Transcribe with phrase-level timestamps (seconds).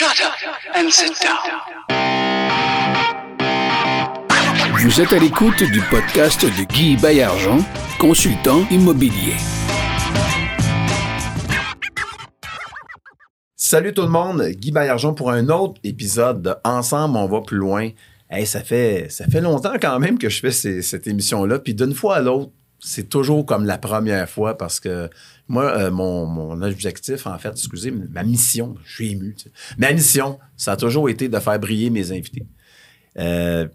[0.00, 0.32] Shut up
[0.74, 1.60] and sit down.
[4.82, 7.58] Vous êtes à l'écoute du podcast de Guy Bayargent,
[7.98, 9.34] consultant immobilier.
[13.56, 17.58] Salut tout le monde, Guy Bayargent pour un autre épisode de Ensemble, on va plus
[17.58, 17.90] loin.
[18.30, 21.74] Hey, ça, fait, ça fait longtemps quand même que je fais ces- cette émission-là, puis
[21.74, 25.08] d'une fois à l'autre, c'est toujours comme la première fois parce que
[25.48, 29.36] moi, euh, mon, objectif, en fait, excusez, ma mission, je suis ému,
[29.78, 32.46] ma mission, ça a toujours été de faire briller mes invités.
[33.18, 33.68] Euh,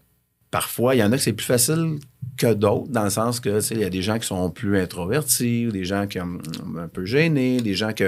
[0.52, 2.00] parfois, il y en a que c'est plus facile
[2.38, 4.50] que d'autres, dans le sens que, tu sais, il y a des gens qui sont
[4.50, 6.40] plus introvertis, des gens qui sont
[6.78, 8.04] un peu gênés, des gens qui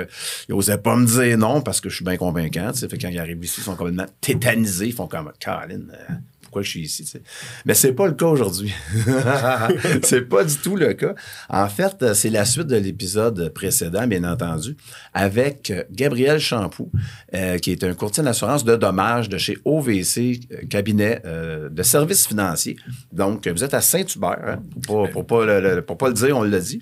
[0.49, 2.87] n'osaient pas me dire non parce que je suis bien convaincant, tu.
[2.87, 6.13] Fait quand ils arrivent ici, ils sont complètement tétanisés, ils font comme, Caroline, euh,
[6.57, 7.21] pourquoi je suis ici, tu sais.
[7.65, 8.73] Mais c'est pas le cas aujourd'hui.
[10.03, 11.13] c'est pas du tout le cas.
[11.49, 14.75] En fait, euh, c'est la suite de l'épisode précédent, bien entendu,
[15.13, 16.91] avec euh, Gabriel Champoux,
[17.33, 20.39] euh, qui est un courtier d'assurance de dommages de chez OVC,
[20.69, 22.77] cabinet euh, de services financiers.
[23.11, 26.13] Donc, vous êtes à Saint-Hubert, hein, pour, pas, pour, pas le, le- pour pas le
[26.13, 26.81] dire, on l'a dit.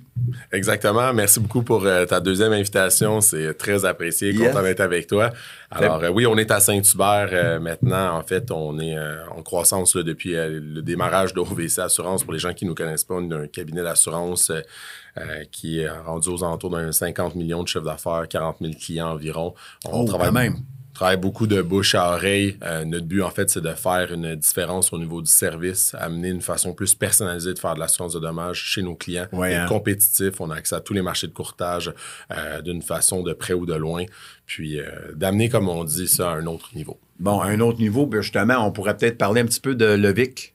[0.51, 1.13] Exactement.
[1.13, 3.21] Merci beaucoup pour euh, ta deuxième invitation.
[3.21, 4.33] C'est très apprécié.
[4.33, 5.31] Content d'être avec toi.
[5.71, 8.17] Alors, euh, oui, on est à Saint-Hubert euh, maintenant.
[8.17, 12.23] En fait, on est euh, en croissance là, depuis euh, le démarrage de OVC Assurance.
[12.23, 14.51] Pour les gens qui ne nous connaissent pas, on est un cabinet d'assurance
[15.49, 19.53] qui est rendu aux alentours d'un 50 millions de chiffre d'affaires, 40 000 clients environ.
[19.85, 20.55] On Oh, quand même.
[20.95, 22.57] Travaille beaucoup de bouche à oreille.
[22.63, 26.29] Euh, notre but, en fait, c'est de faire une différence au niveau du service, amener
[26.29, 29.27] une façon plus personnalisée de faire de l'assurance de dommages chez nos clients.
[29.31, 29.67] Ouais, hein.
[29.67, 31.93] compétitif, on a accès à tous les marchés de courtage
[32.31, 34.05] euh, d'une façon de près ou de loin,
[34.45, 36.99] puis euh, d'amener, comme on dit, ça à un autre niveau.
[37.19, 39.85] Bon, à un autre niveau, ben, justement, on pourrait peut-être parler un petit peu de
[39.85, 40.54] Levic.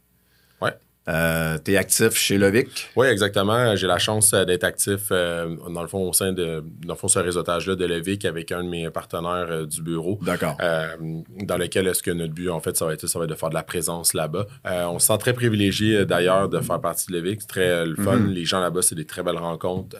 [1.09, 2.91] Euh, tu es actif chez Levic.
[2.95, 3.75] Oui, exactement.
[3.75, 6.99] J'ai la chance euh, d'être actif, euh, dans le fond, au sein de, dans le
[6.99, 10.19] fond, ce réseautage-là de Levic avec un de mes partenaires euh, du bureau.
[10.23, 10.57] D'accord.
[10.59, 13.35] Dans lequel est-ce que notre but, en fait, ça va être, ça va être de
[13.35, 14.47] faire de la présence là-bas.
[14.65, 17.41] On se sent très privilégié, d'ailleurs, de faire partie de Levic.
[17.41, 18.19] C'est très le fun.
[18.29, 19.97] Les gens là-bas, c'est des très belles rencontres.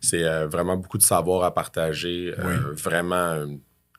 [0.00, 2.34] C'est vraiment beaucoup de savoir à partager.
[2.72, 3.44] Vraiment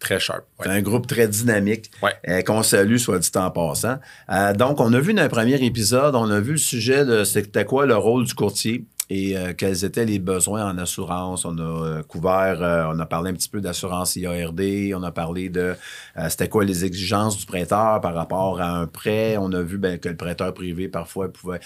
[0.04, 0.42] très sharp.
[0.60, 0.66] Ouais.
[0.66, 2.12] C'est un groupe très dynamique Ouais.
[2.30, 3.98] euh, qu'on salue, soit dit en passant.
[4.32, 7.24] Euh, donc, on a vu dans un premier épisode, on a vu le sujet de
[7.24, 11.46] c'était quoi le rôle du courtier et euh, quels étaient les besoins en assurance?
[11.46, 14.60] On a euh, couvert, euh, on a parlé un petit peu d'assurance IARD,
[14.96, 15.76] on a parlé de
[16.18, 19.38] euh, c'était quoi les exigences du prêteur par rapport à un prêt?
[19.38, 21.60] On a vu ben, que le prêteur privé parfois pouvait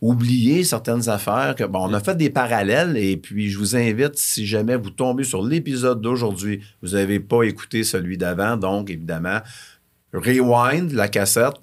[0.00, 1.54] oublier certaines affaires.
[1.54, 4.90] Que, bon, on a fait des parallèles et puis je vous invite, si jamais vous
[4.90, 9.40] tombez sur l'épisode d'aujourd'hui, vous n'avez pas écouté celui d'avant, donc évidemment,
[10.14, 11.56] rewind la cassette,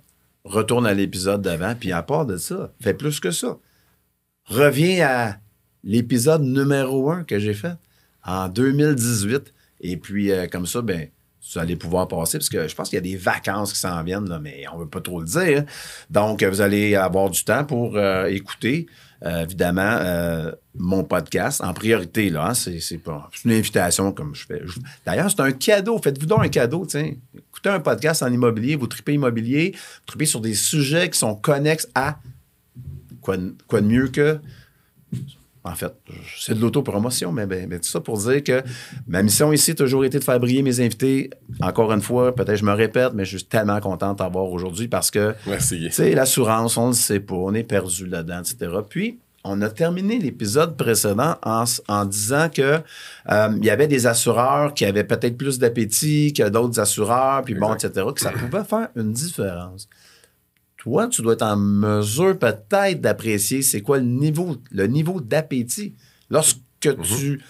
[0.43, 3.57] retourne à l'épisode d'avant, puis à part de ça, fais plus que ça.
[4.47, 5.37] Reviens à
[5.83, 7.73] l'épisode numéro un que j'ai fait
[8.23, 9.53] en 2018.
[9.81, 11.07] Et puis, euh, comme ça, ben,
[11.53, 14.03] vous allez pouvoir passer, parce que je pense qu'il y a des vacances qui s'en
[14.03, 15.63] viennent, là, mais on ne veut pas trop le dire.
[16.09, 18.87] Donc, vous allez avoir du temps pour euh, écouter,
[19.23, 19.99] euh, évidemment,
[20.75, 22.29] mon podcast en priorité.
[22.29, 22.53] Là, hein.
[22.53, 24.61] c'est, c'est pas une invitation comme je fais.
[25.05, 25.99] D'ailleurs, c'est un cadeau.
[25.99, 26.85] Faites-vous donc un cadeau.
[26.85, 27.13] tiens.
[27.35, 31.35] Écoutez un podcast en immobilier, vous tripez immobilier, vous tripez sur des sujets qui sont
[31.35, 32.17] connexes à
[33.25, 34.39] quoi, de- quoi de mieux que
[35.63, 35.91] en fait,
[36.39, 38.61] c'est de l'autopromotion, mais, ben, ben, tout ça pour dire que
[39.07, 41.31] ma mission ici a toujours été de faire briller mes invités.
[41.59, 44.87] Encore une fois, peut-être je me répète, mais je suis tellement content de t'avoir aujourd'hui
[44.87, 45.33] parce que,
[45.89, 48.71] sais, l'assurance, on ne le sait pas, on est perdu là-dedans, etc.
[48.87, 52.61] Puis, on a terminé l'épisode précédent en, en disant que
[53.31, 57.55] euh, il y avait des assureurs qui avaient peut-être plus d'appétit que d'autres assureurs, puis
[57.55, 59.87] bon, etc., que ça pouvait faire une différence.
[60.85, 65.95] Toi, tu dois être en mesure peut-être d'apprécier c'est quoi le niveau, le niveau d'appétit.
[66.29, 67.41] Lorsque tu.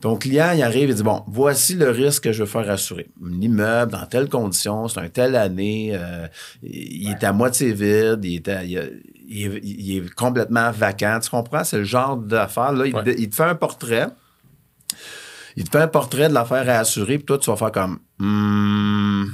[0.00, 3.10] Ton client, il arrive et dit Bon, voici le risque que je veux faire assurer.
[3.22, 6.26] L'immeuble, dans telle condition, c'est un telle année, euh,
[6.62, 8.84] il est à moitié vide, il est, à- il a-
[9.28, 11.18] il est- il est complètement vacant.
[11.22, 11.62] Tu comprends?
[11.64, 12.72] C'est le genre d'affaire.
[12.72, 13.04] Là, il, Ouais.
[13.04, 14.06] te- il te fait un portrait.
[15.56, 17.98] Il te fait un portrait de l'affaire à assurer, puis toi, tu vas faire comme
[18.18, 19.24] Hmm,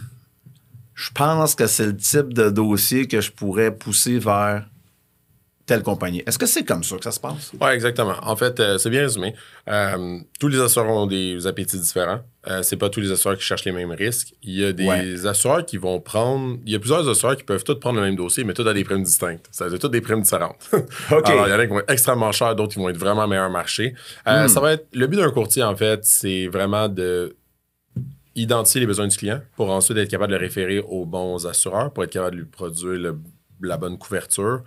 [1.01, 4.65] je pense que c'est le type de dossier que je pourrais pousser vers
[5.65, 6.23] telle compagnie.
[6.27, 7.53] Est-ce que c'est comme ça que ça se passe?
[7.61, 8.15] Oui, exactement.
[8.23, 9.35] En fait, euh, c'est bien résumé.
[9.69, 12.21] Euh, tous les assureurs ont des appétits différents.
[12.49, 14.33] Euh, c'est pas tous les assureurs qui cherchent les mêmes risques.
[14.43, 15.27] Il y a des Ouais.
[15.27, 16.57] assureurs qui vont prendre.
[16.65, 18.73] Il y a plusieurs assureurs qui peuvent tous prendre le même dossier, mais tous à
[18.73, 19.45] des primes distinctes.
[19.51, 20.57] Ça veut dire toutes des primes différentes.
[21.11, 23.29] Alors, il y en a qui vont être extrêmement chers, d'autres qui vont être vraiment
[23.29, 23.95] meilleur marché.
[24.27, 24.49] Euh, Hmm.
[24.49, 24.87] Ça va être.
[24.95, 27.37] Le but d'un courtier, en fait, c'est vraiment de
[28.35, 31.93] identifier les besoins du client pour ensuite être capable de le référer aux bons assureurs,
[31.93, 33.19] pour être capable de lui produire le-
[33.61, 34.63] la bonne couverture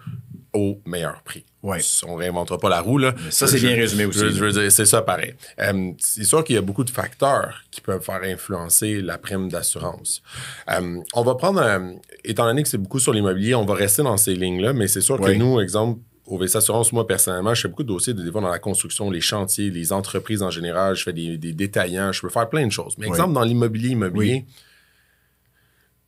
[0.54, 1.46] au meilleur prix.
[1.64, 1.80] Ouais.
[2.06, 2.98] On ne réinventera pas la roue.
[2.98, 3.16] Là.
[3.30, 5.34] ça, c'est bien résumé aussi, Je, veux dire, c'est ça pareil.
[5.60, 9.48] Euh, c'est sûr qu'il y a beaucoup de facteurs qui peuvent faire influencer la prime
[9.48, 10.22] d'assurance.
[10.70, 14.04] Euh, on va prendre, un- étant donné que c'est beaucoup sur l'immobilier, on va rester
[14.04, 17.62] dans ces lignes-là, mais c'est sûr que nous, exemple, au VC Assurance, moi, personnellement, je
[17.64, 20.96] fais beaucoup de dossiers, des fois, dans la construction, les chantiers, les entreprises en général.
[20.96, 22.98] Je fais des, des détaillants, je peux faire plein de choses.
[22.98, 23.12] Mais Oui.
[23.12, 24.54] exemple, dans l'immobilier, immobilier, Oui.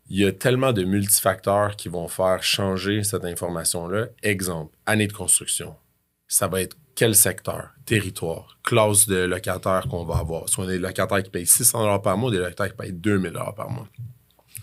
[0.09, 4.07] il y a tellement de multifacteurs qui vont faire changer cette information-là.
[4.21, 5.75] Exemple, année de construction.
[6.27, 10.47] Ça va être quel secteur, territoire, classe de locataire qu'on va avoir.
[10.47, 13.87] Soit des locataires qui payent 600 par mois, des locataires qui payent 2000 par mois.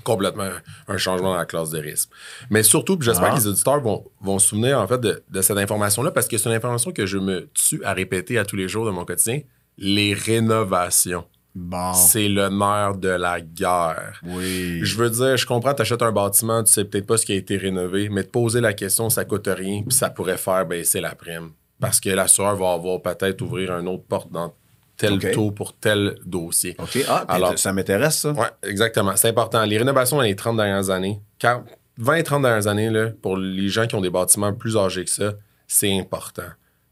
[0.05, 0.49] Complètement
[0.88, 2.11] un changement dans la classe de risque.
[2.50, 3.31] Mais surtout, j'espère Ah.
[3.32, 6.37] que les auditeurs vont, vont se souvenir en fait de, de cette information-là parce que
[6.38, 9.05] c'est une information que je me tue à répéter à tous les jours de mon
[9.05, 9.41] quotidien.
[9.79, 11.25] Les rénovations.
[11.55, 11.93] Bon.
[11.94, 14.20] C'est le nerf de la guerre.
[14.25, 14.81] Oui.
[14.85, 17.32] Je veux dire, je comprends, tu achètes un bâtiment, tu sais peut-être pas ce qui
[17.32, 20.64] a été rénové, mais te poser la question, ça coûte rien, puis ça pourrait faire
[20.67, 21.50] baisser la prime.
[21.81, 24.55] Parce que l'assureur va avoir peut-être ouvrir une autre porte dans
[25.00, 26.76] tel taux pour tel dossier.
[26.79, 26.99] OK.
[27.08, 28.32] Ah, Alors- ça m'intéresse, ça.
[28.32, 29.17] Oui, exactement.
[29.17, 29.64] C'est important.
[29.64, 31.64] Les rénovations dans les 30 dernières années, 40
[31.99, 35.35] 20-30 dernières années, là, pour les gens qui ont des bâtiments plus âgés que ça,
[35.67, 36.49] c'est important.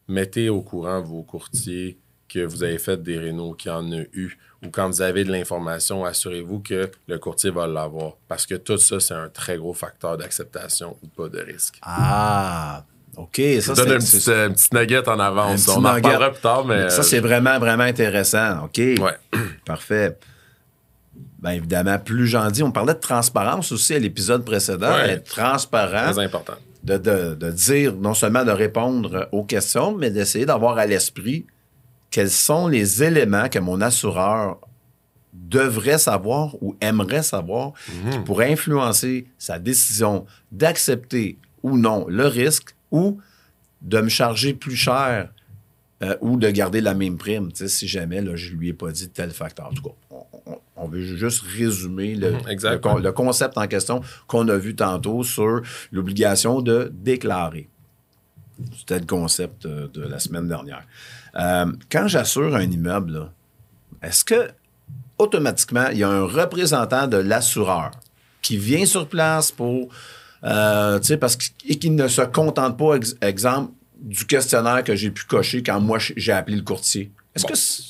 [0.06, 4.02] Mettez au courant vos courtiers que vous avez fait des rénaux, qu'il y en a
[4.12, 8.14] eu, ou quand vous avez de l'information, assurez-vous que le courtier va l'avoir.
[8.28, 11.78] Parce que tout ça, c'est un très gros facteur d'acceptation ou pas de risque.
[11.80, 12.84] Ah,
[13.18, 13.40] OK.
[13.60, 15.64] Ça, donne c'est- petite, euh, petite nugget en un avance.
[15.66, 16.88] petit On en reparlera plus tard, mais...
[16.90, 18.64] Ça, c'est vraiment, vraiment intéressant.
[18.64, 18.78] OK.
[18.78, 19.16] Ouais.
[19.66, 20.16] Parfait.
[21.42, 24.92] Bien évidemment, plus j'en dis, on parlait de transparence aussi à l'épisode précédent.
[24.94, 25.10] Ouais.
[25.10, 26.54] Être transparent, très important.
[26.84, 31.46] de, de- de dire non seulement de répondre aux questions, mais d'essayer d'avoir à l'esprit
[32.10, 34.58] quels sont les éléments que mon assureur
[35.32, 37.72] devrait savoir ou aimerait savoir
[38.10, 43.20] qui pourraient influencer sa décision d'accepter ou non le risque ou
[43.82, 45.30] de me charger plus cher
[46.02, 49.08] euh, ou de garder la même prime, si jamais là, je lui ai pas dit
[49.08, 49.66] tel facteur.
[49.66, 52.72] En tout cas, on, on- on veut juste résumer le, Mhm, exact.
[52.72, 57.68] le con- le concept en question qu'on a vu tantôt sur l'obligation de déclarer.
[58.76, 60.84] C'était le concept euh, de la semaine dernière.
[61.36, 63.30] Euh, quand j'assure un immeuble,
[64.02, 64.50] est-ce que
[65.18, 67.90] automatiquement, il y a un représentant de l'assureur
[68.40, 69.88] qui vient sur place pour,
[70.44, 75.10] euh, parce qu'il et qui ne se contente pas, ex- exemple, du questionnaire que j'ai
[75.10, 77.10] pu cocher quand moi j'ai appelé le courtier.
[77.34, 77.48] Est-ce Bon.
[77.50, 77.82] que c'est-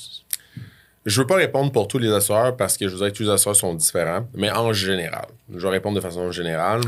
[1.06, 3.22] Je veux pas répondre pour tous les assureurs parce que je vous dis que tous
[3.24, 6.80] les assureurs sont différents, mais en général, je vais répondre de façon générale.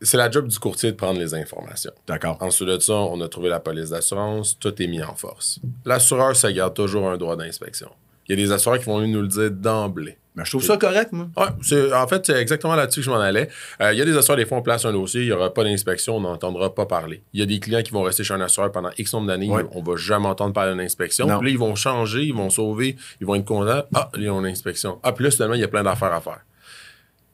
[0.00, 1.90] C'est la job du courtier de prendre les informations.
[2.06, 2.36] D'accord.
[2.40, 5.58] Ensuite de ça, on a trouvé la police d'assurance, tout est mis en force.
[5.84, 7.90] L'assureur se garde toujours un droit d'inspection.
[8.28, 10.16] Il y a des assureurs qui vont venir nous le dire d'emblée.
[10.38, 11.28] Mais je trouve ça correct, moi.
[11.36, 13.48] Ouais, en fait, c'est exactement là-dessus que je m'en allais.
[13.82, 15.52] Euh, Il y a des assureurs, des fois, on place un dossier, il n'y aura
[15.52, 17.22] pas d'inspection, on n'entendra pas parler.
[17.32, 19.50] Il y a des clients qui vont rester chez un assureur pendant X nombre d'années,
[19.50, 19.64] Ouais.
[19.72, 21.26] on va jamais entendre parler d'une inspection.
[21.38, 23.82] Puis là, ils vont changer, ils vont sauver, ils vont être contents.
[23.94, 25.00] Ah, ils ont une inspection.
[25.02, 26.40] Ah, puis là, finalement, il y a plein d'affaires à faire.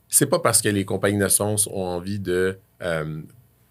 [0.09, 3.21] C'est pas parce que les compagnies d'assurance ont envie de euh,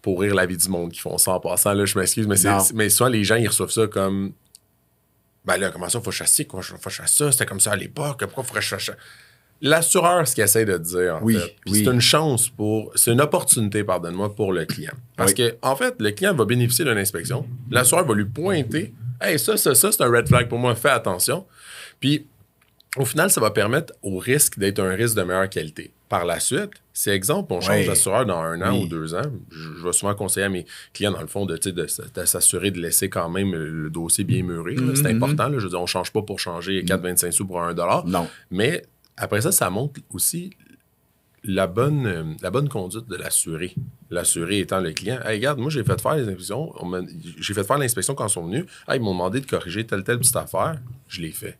[0.02, 1.72] pourrir la vie du monde qu'ils font ça en passant.
[1.72, 2.36] Là, je m'excuse, mais,
[2.74, 4.32] mais souvent, les gens, ils reçoivent ça comme
[5.44, 8.20] ben là, comment ça, faut chasser, quoi, faut chasser ça, c'était comme ça à l'époque,
[8.24, 8.92] pourquoi faudrait chasser?
[9.60, 11.84] L'assureur, ce qu'il essaie de dire, en Oui, fait, puis oui.
[11.84, 14.92] c'est une chance pour, c'est une opportunité, pardonne-moi, pour le client.
[15.16, 15.36] Parce Oui.
[15.36, 19.56] que, en fait, le client va bénéficier d'une inspection, l'assureur va lui pointer, hey, ça,
[19.56, 21.46] ça, ça, c'est un red flag pour moi, fais attention.
[22.00, 22.26] Puis,
[22.96, 25.92] au final, ça va permettre au risque d'être un risque de meilleure qualité.
[26.14, 28.84] Par la suite, c'est exemple, on change d'assureur dans un an Oui.
[28.84, 29.22] ou deux ans.
[29.50, 31.58] Je, je vais souvent conseiller à mes clients, dans le fond, de,
[32.24, 34.76] s'assurer de laisser quand même le dossier bien mûri.
[34.76, 34.92] là.
[34.94, 35.16] C'est Mhm.
[35.22, 35.48] important.
[35.48, 35.58] là.
[35.58, 38.06] Je veux dire, on ne change pas pour changer 4,25 sous pour un dollar.
[38.06, 38.28] Non.
[38.52, 38.84] Mais
[39.16, 40.50] après ça, ça montre aussi
[41.42, 43.74] la bonne, euh, la bonne conduite de l'assuré.
[44.10, 45.18] L'assuré étant le client.
[45.24, 46.72] Hey, regarde, moi, j'ai fait faire les inspections.
[47.40, 48.66] J'ai fait faire l'inspection quand ils sont venus.
[48.86, 50.76] Ah, ils m'ont demandé de corriger telle, telle petite affaire.
[51.08, 51.58] Je l'ai fait.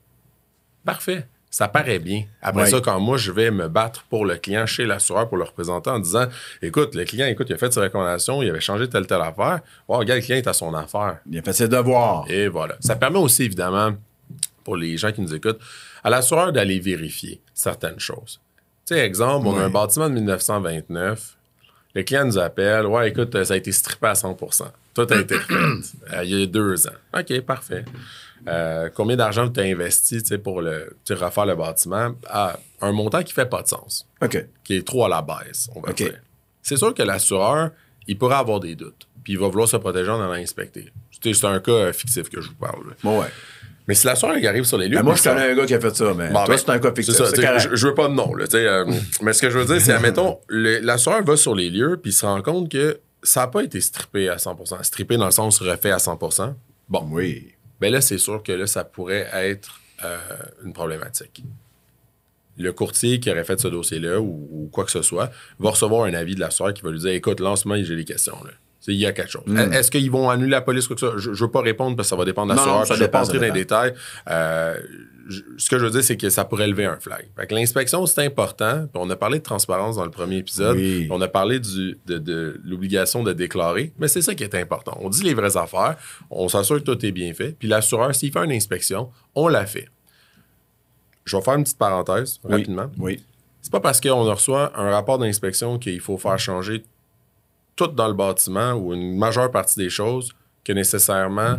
[0.84, 1.26] Parfait.
[1.54, 2.24] Ça paraît bien.
[2.42, 5.44] Après ça, quand moi, je vais me battre pour le client chez l'assureur pour le
[5.44, 6.26] représenter en disant
[6.60, 9.60] écoute, le client, écoute, il a fait ses recommandations, il avait changé telle, telle affaire.
[9.86, 11.18] Regarde, le client est à son affaire.
[11.30, 12.24] Il a fait ses devoirs.
[12.28, 12.74] Et voilà.
[12.80, 13.92] Ça permet aussi, évidemment,
[14.64, 15.60] pour les gens qui nous écoutent,
[16.02, 18.40] à l'assureur d'aller vérifier certaines choses.
[18.84, 21.36] Tu sais, exemple, on a un bâtiment de 1929.
[21.94, 22.86] Le client nous appelle.
[22.86, 26.42] Ouais, écoute, ça a été strippé à 100% Tout a été fait euh, il y
[26.42, 26.98] a deux ans.
[27.16, 27.84] OK, parfait.
[28.46, 32.14] Euh, combien d'argent tu as investi pour le, refaire le bâtiment?
[32.28, 34.44] À un montant qui fait pas de sens OK.
[34.62, 36.20] qui est trop à la baisse, on va dire.
[36.62, 37.70] C'est sûr que l'assureur,
[38.06, 40.92] il pourrait avoir des doutes, puis il va vouloir se protéger en allant inspecter.
[41.10, 42.94] C'est un cas euh, fictif que je vous parle.
[43.02, 43.28] Bon, ouais.
[43.86, 44.96] Mais si l'assureur arrive sur les lieux...
[44.96, 46.70] Ben, moi, je connais un gars qui a fait ça, mais Bon, toi, ben, c'est
[46.70, 47.14] un cas fictif.
[47.14, 49.80] ça, je, je veux pas de nom, là, euh, mais ce que je veux dire,
[49.80, 53.46] c'est, admettons, l'assureur va sur les lieux, puis il se rend compte que ça n'a
[53.48, 56.54] pas été strippé à 100% Strippé dans le sens refait à 100%
[56.88, 57.06] Bon.
[57.10, 57.53] Oui.
[57.84, 60.16] Ben là, c'est sûr que là, ça pourrait être euh,
[60.64, 61.42] une problématique.
[62.56, 66.04] Le courtier qui aurait fait ce dossier-là ou, ou quoi que ce soit va recevoir
[66.04, 68.38] un avis de la soeur qui va lui dire Écoute, lancement, j'ai des questions.
[68.86, 69.42] Il y a quelque chose.
[69.46, 69.72] Mm.
[69.72, 71.18] Est-ce qu'ils vont annuler la police ou quoi que ce soit?
[71.18, 72.94] Je ne veux pas répondre parce que ça va dépendre de la Non, non, ça
[72.94, 73.94] Je ne vais pas entrer ça dans les détails.
[74.30, 74.76] Euh,
[75.28, 77.26] je- ce que je veux dire, c'est que ça pourrait lever un flag.
[77.50, 78.80] L'inspection, c'est important.
[78.92, 80.76] Puis on a parlé de transparence dans le premier épisode.
[80.76, 81.08] Oui.
[81.10, 83.92] On a parlé du, de, de l'obligation de déclarer.
[83.98, 84.98] Mais c'est ça qui est important.
[85.00, 85.96] On dit les vraies affaires.
[86.30, 87.56] On s'assure que tout est bien fait.
[87.58, 89.88] Puis l'assureur, s'il fait une inspection, on la fait.
[91.24, 92.50] Je vais faire une petite parenthèse Oui.
[92.52, 92.90] rapidement.
[92.98, 93.24] Oui.
[93.62, 96.84] C'est pas parce qu'on reçoit un rapport d'inspection qu'il faut faire changer
[97.76, 100.32] tout dans le bâtiment ou une majeure partie des choses
[100.64, 101.58] que nécessairement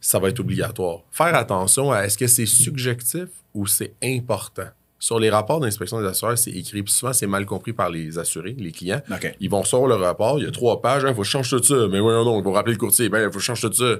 [0.00, 1.00] ça va être obligatoire.
[1.12, 4.66] Faire attention à est-ce que c'est subjectif ou c'est important.
[4.98, 8.18] Sur les rapports d'inspection des assureurs, c'est écrit, puis souvent c'est mal compris par les
[8.18, 9.00] assurés, les clients.
[9.40, 11.88] Ils vont recevoir le rapport, il y a trois pages, il faut changer tout ça.
[11.88, 13.96] Mais oui, non, ils vont rappeler le courtier, ben, il faut changer tout ça.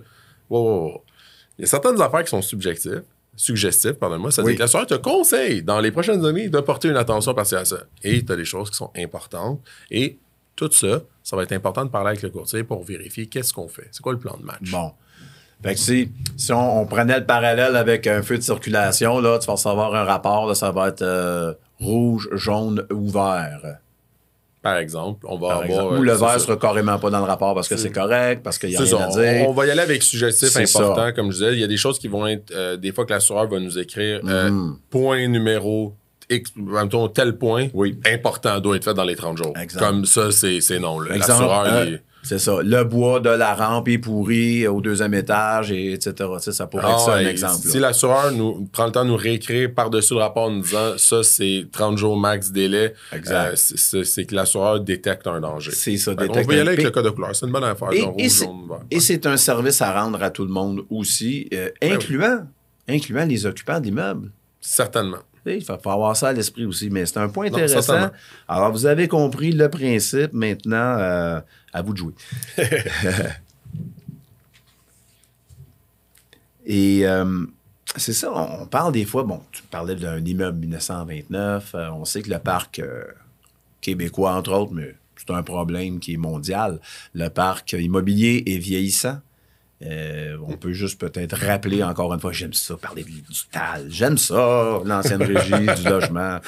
[0.48, 1.02] Wow, wow, wow.
[1.58, 3.02] Il y a certaines affaires qui sont subjectives,
[3.36, 4.30] suggestives, pardonne-moi.
[4.30, 4.52] Ça Oui.
[4.52, 7.64] dit que l'assureur te conseille, dans les prochaines années, de porter une attention partielle à
[7.64, 7.78] ça.
[8.02, 9.60] Et tu as des choses qui sont importantes.
[9.90, 10.18] Et
[10.56, 13.68] tout ça, ça va être important de parler avec le courtier pour vérifier qu'est-ce qu'on
[13.68, 13.88] fait.
[13.90, 14.70] C'est quoi le plan de match?
[14.70, 14.92] Bon.
[15.62, 19.38] Fait que si, si on, on prenait le parallèle avec un feu de circulation, là,
[19.38, 23.78] tu vas recevoir un rapport, là, ça va être euh, rouge, jaune ou vert.
[24.60, 25.64] Par exemple, on va par avoir.
[25.64, 25.94] exemple.
[25.94, 28.58] euh, Ou le vert sera carrément pas dans le rapport parce que c'est correct, parce
[28.58, 29.04] qu'il y a rien ça.
[29.04, 29.46] à dire.
[29.46, 31.12] On, on va y aller avec suggestif important, ça.
[31.12, 31.52] comme je disais.
[31.54, 32.52] Il y a des choses qui vont être.
[32.52, 34.78] euh, des fois que l'assureur va nous écrire euh, Mhm.
[34.90, 35.94] point numéro
[36.56, 37.98] mettons, tel point Oui.
[38.12, 39.52] important doit être fait dans les 30 jours.
[39.56, 39.84] Exemple.
[39.84, 40.98] Comme ça, c'est c'est non.
[41.00, 42.58] L'assureur, euh, il est- c'est ça.
[42.62, 46.14] Le bois de la rampe est pourri au deuxième étage, et etc.
[46.38, 47.66] Ça pourrait être Ah ça un exemple.
[47.66, 50.92] Si l'assureur nous prend le temps de nous réécrire par-dessus le rapport en nous disant
[50.98, 53.52] ça, c'est 30 jours max délai, Exact.
[53.52, 55.72] euh, c'est- que l'assureur détecte un danger.
[55.72, 57.34] C'est ça, détecte peut y aller avec le code de couleur.
[57.34, 57.88] C'est une bonne affaire.
[58.20, 58.48] C'est-
[58.92, 62.46] et c'est un service à rendre à tout le monde aussi, euh, Ben incluant,
[62.88, 64.30] incluant les occupants d'immeubles.
[64.60, 65.18] Certainement.
[65.46, 68.10] Il faut, avoir ça à l'esprit aussi, mais c'est un point intéressant.
[68.48, 70.32] Alors, vous avez compris le principe.
[70.32, 71.40] Maintenant, euh,
[71.72, 72.14] à vous de jouer.
[76.64, 77.46] Et euh,
[77.96, 82.04] c'est ça, on, on parle des fois, bon, tu parlais d'un immeuble 1929, euh, on
[82.04, 83.04] sait que le parc euh,
[83.80, 86.78] québécois, entre autres, mais c'est un problème qui est mondial.
[87.14, 89.18] Le parc immobilier est vieillissant.
[89.84, 94.18] Euh, on peut juste peut-être rappeler encore une fois, j'aime ça, parler du, TAL, j'aime
[94.18, 96.38] ça, l'ancienne régie du logement.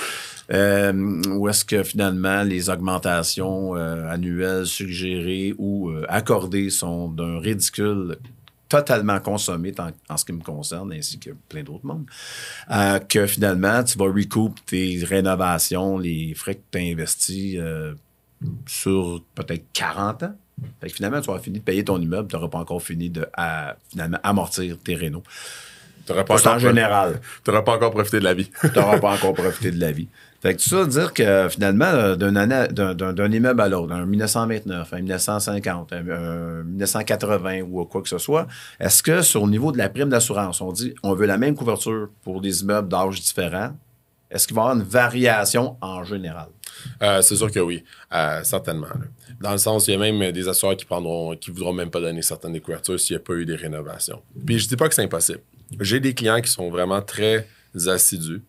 [0.52, 8.18] Euh, où est-ce que finalement les augmentations euh, annuelles suggérées ou accordées sont d'un ridicule
[8.68, 9.72] totalement consommé
[10.08, 12.06] en, ce qui me concerne, ainsi que plein d'autres mondes,
[13.08, 17.58] que finalement, tu vas recoup tes rénovations, les frais que tu as investis
[18.66, 20.34] sur peut-être 40 ans?
[20.80, 23.10] Fait que finalement, tu vas finir de payer ton immeuble, tu n'auras pas encore fini
[23.10, 25.22] de à, finalement, amortir tes rénaux.
[26.06, 27.20] T'aurais pas, C'est en général.
[27.42, 28.50] t'aurais pas encore profité de la vie.
[28.60, 30.08] Tu n'auras pas encore profité de la vie.
[30.42, 34.96] Fait que tout ça, dire que finalement, euh, d'un immeuble à l'autre, un 1929, un
[34.98, 38.46] 1950, un, un 1980 ou quoi que ce soit,
[38.78, 41.54] est-ce que sur le niveau de la prime d'assurance, on dit on veut la même
[41.54, 43.70] couverture pour des immeubles d'âge différents,
[44.30, 46.48] est-ce qu'il va y avoir une variation en général?
[47.02, 48.86] Euh, c'est sûr que oui, Euh, certainement.
[48.88, 49.06] là.
[49.40, 52.00] Dans le sens, il y a même des assureurs qui prendront, qui voudront même pas
[52.00, 54.22] donner certaines des couvertures s'il n'y a pas eu des rénovations.
[54.46, 55.40] Puis je dis pas que c'est impossible.
[55.80, 57.46] J'ai des clients qui sont vraiment très
[57.88, 58.42] assidus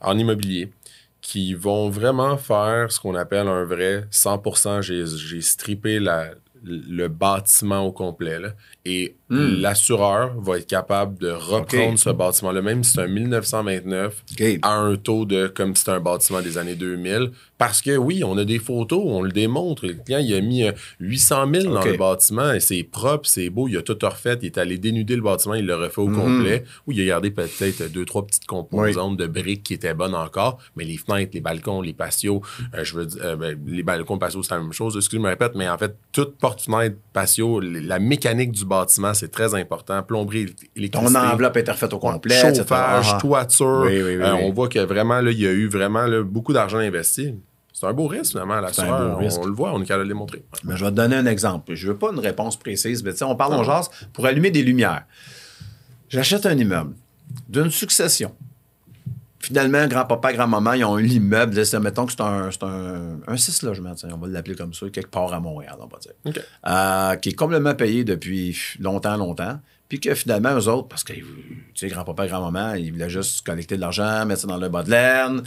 [0.00, 0.72] en immobilier,
[1.20, 4.80] qui vont vraiment faire ce qu'on appelle un vrai 100%.
[4.80, 6.30] J'ai, j'ai strippé la-
[6.64, 8.38] le bâtiment au complet.
[8.38, 8.54] là.
[8.84, 9.60] et Hmm.
[9.60, 14.58] l'assureur va être capable de reprendre ce bâtiment-là, même si c'est un 1929 OK.
[14.62, 17.30] à un taux de comme si c'était un bâtiment des années 2000.
[17.58, 19.86] Parce que oui, on a des photos, on le démontre.
[19.86, 23.50] Le client, il a mis euh, 800 000 dans le bâtiment et c'est propre, c'est
[23.50, 24.38] beau, il a tout refait.
[24.40, 26.16] Il est allé dénuder le bâtiment, il l'a refait au Mhm.
[26.16, 26.64] complet.
[26.86, 30.58] Ou il a gardé peut-être deux, trois petites composantes de briques qui étaient bonnes encore.
[30.74, 32.40] Mais les fenêtres, les balcons, les patios,
[32.74, 34.96] euh, je veux dire, euh, ben, les balcons, patios, c'est la même chose.
[34.96, 39.12] Excusez, je me répète, mais en fait, toute porte, fenêtre, patio, la mécanique du bâtiment,
[39.20, 40.02] c'est très important.
[40.02, 41.12] Plomberie, électricité.
[41.12, 42.58] Ton enveloppe est refaite au complet, etc.
[42.58, 43.18] Chauffage, Ah.
[43.20, 43.82] toiture.
[43.86, 44.34] Oui, oui, oui, Euh.
[44.42, 47.34] On voit que vraiment, là, il y a eu vraiment là, beaucoup d'argent investi.
[47.72, 49.12] C'est un beau risque, finalement, l'assureur.
[49.14, 49.40] beau risque.
[49.42, 50.44] On, le voit, on est capable de le démontrer.
[50.64, 51.74] Mais je vais te donner un exemple.
[51.74, 54.50] Je veux pas une réponse précise, mais tu sais, on parle en jase pour allumer
[54.50, 55.04] des lumières.
[56.08, 56.94] J'achète un immeuble
[57.48, 58.34] d'une succession.
[59.42, 61.54] Finalement, grand-papa, grand-maman, ils ont eu l'immeuble.
[61.80, 65.10] Mettons que c'est un, c'est un, un six logements, on va l'appeler comme ça, quelque
[65.10, 66.42] part à Montréal, on va dire.
[66.68, 69.58] Euh, qui est complètement payé depuis longtemps, longtemps.
[69.90, 71.24] puis que finalement, eux autres, parce que, tu
[71.74, 74.84] sais, grand-papa et grand-maman, ils voulaient juste collecter de l'argent, mettre ça dans le bas
[74.84, 75.42] de laine.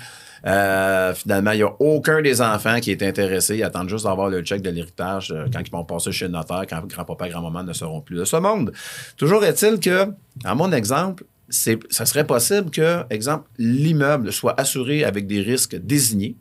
[0.46, 3.56] Euh, finalement, il n'y a aucun des enfants qui est intéressé.
[3.56, 6.32] Ils attendent juste d'avoir le check de l'héritage euh, quand ils vont passer chez le
[6.34, 8.74] notaire, quand grand-papa et grand-maman ne seront plus de ce monde.
[9.16, 10.10] Toujours est-il que,
[10.44, 16.36] à mon exemple, ça serait possible que, exemple, l'immeuble soit assuré avec des risques désignés,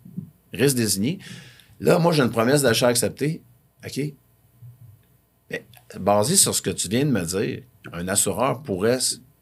[0.52, 1.18] risques désignés.
[1.80, 3.42] Là, moi, j'ai une promesse d'achat acceptée.
[3.85, 4.00] OK?
[5.50, 5.64] Mais,
[5.99, 8.99] basé sur ce que tu viens de me dire, un assureur pourrait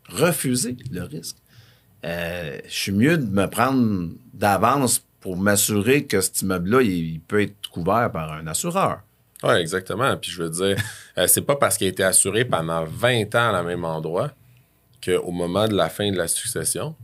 [0.09, 1.37] refuser le risque.
[2.05, 7.43] Euh, je suis mieux de me prendre d'avance pour m'assurer que cet immeuble-là, il, peut
[7.43, 9.01] être couvert par un assureur.
[9.43, 10.17] Oui, exactement.
[10.17, 10.83] Puis je veux dire,
[11.19, 14.33] euh, c'est pas parce qu'il a été assuré pendant 20 ans à la même endroit
[15.05, 16.95] qu'au moment de la fin de la succession,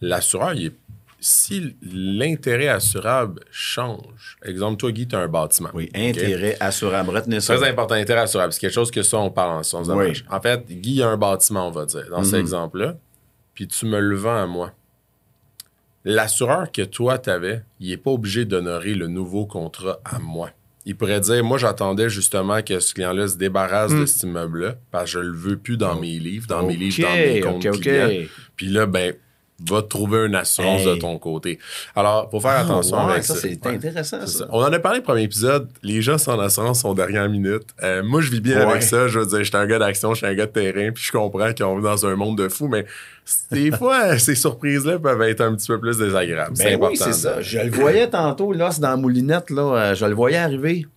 [0.00, 0.76] l'assureur, il est
[1.22, 5.70] si l'intérêt assurable change, exemple, toi, Guy, tu as un bâtiment.
[5.72, 7.10] Oui, intérêt assurable.
[7.10, 7.56] Retenez ça.
[7.56, 8.52] Très important, intérêt assurable.
[8.52, 10.20] C'est quelque chose que ça, on parle en sens oui.
[10.28, 12.40] En fait, Guy a un bâtiment, on va dire, dans cet mhm.
[12.40, 12.96] exemple-là,
[13.54, 14.72] puis tu me le vends à moi.
[16.04, 20.50] L'assureur que toi, tu avais, il n'est pas obligé d'honorer le nouveau contrat à moi.
[20.84, 24.06] Il pourrait dire, moi, j'attendais justement que ce client-là se débarrasse de hmm.
[24.06, 27.14] cet immeuble-là, parce que je le veux plus dans mes livres, dans mes livres, dans
[27.14, 28.10] mes comptes clients.
[28.56, 29.14] Puis là, ben,
[29.68, 31.58] va trouver une assurance de ton côté.
[31.94, 33.34] Alors, faut faire ah, attention avec ça.
[33.34, 34.18] c'est intéressant,
[34.50, 35.68] On en a parlé le premier épisode.
[35.82, 37.64] Les gens sans assurance sont dernière minute.
[37.82, 39.08] Euh, moi, je vis bien avec ça.
[39.08, 41.04] Je veux dire, je suis un gars d'action, je suis un gars de terrain, puis
[41.04, 42.86] je comprends qu'on vit dans un monde de fous, mais
[43.50, 46.56] des fois, ces surprises-là peuvent être un petit peu plus désagréables.
[46.56, 46.92] c'est ben important.
[46.92, 47.40] Oui, c'est ça.
[47.40, 49.62] Je le voyais tantôt, là, c'est dans la moulinette, là.
[49.62, 50.82] Euh, je le voyais arriver.
[50.82, 50.88] Tu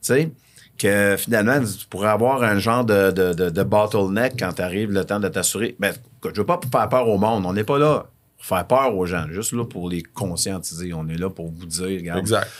[0.00, 0.30] sais?
[0.78, 5.20] Que finalement, tu pourrais avoir un genre de, de, de, bottleneck quand arrive le temps
[5.20, 5.76] de t'assurer.
[5.78, 5.92] Mais
[6.24, 7.46] je ne veux pas faire peur au monde.
[7.46, 10.92] On n'est pas là pour faire peur aux gens, juste là pour les conscientiser.
[10.92, 12.20] On est là pour vous dire, regarde.
[12.20, 12.50] Exact.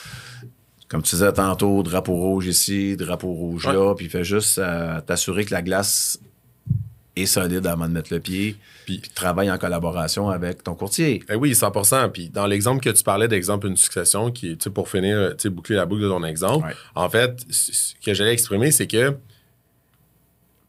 [0.89, 5.47] Comme tu disais tantôt, drapeau rouge ici, drapeau rouge là, puis fais juste euh, t'assurer
[5.47, 6.21] que la glace
[7.17, 11.23] est solide avant de mettre le pied, puis, travaille en collaboration avec ton courtier.
[11.29, 15.35] Eh oui, 100% Puis dans l'exemple que tu parlais d'exemple une succession, qui, pour finir,
[15.47, 19.17] boucler la boucle de ton exemple, en fait, ce que j'allais exprimer, c'est que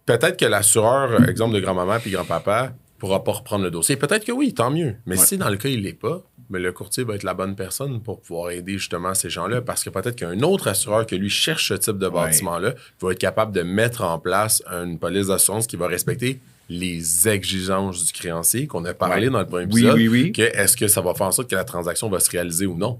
[0.05, 3.97] peut-être que l'assureur, exemple de grand-maman puis grand-papa, pourra pas reprendre le dossier.
[3.97, 4.95] Peut-être que oui, tant mieux.
[5.05, 7.55] Mais si dans le cas, il l'est pas, mais le courtier va être la bonne
[7.55, 11.29] personne pour pouvoir aider justement ces gens-là parce que peut-être qu'un autre assureur que lui
[11.29, 15.67] cherche ce type de bâtiment-là va être capable de mettre en place une police d'assurance
[15.67, 19.95] qui va respecter les exigences du créancier qu'on a parlé dans le premier épisode.
[19.95, 20.43] Oui, oui, oui.
[20.43, 22.99] est-ce que ça va faire en sorte que la transaction va se réaliser ou non?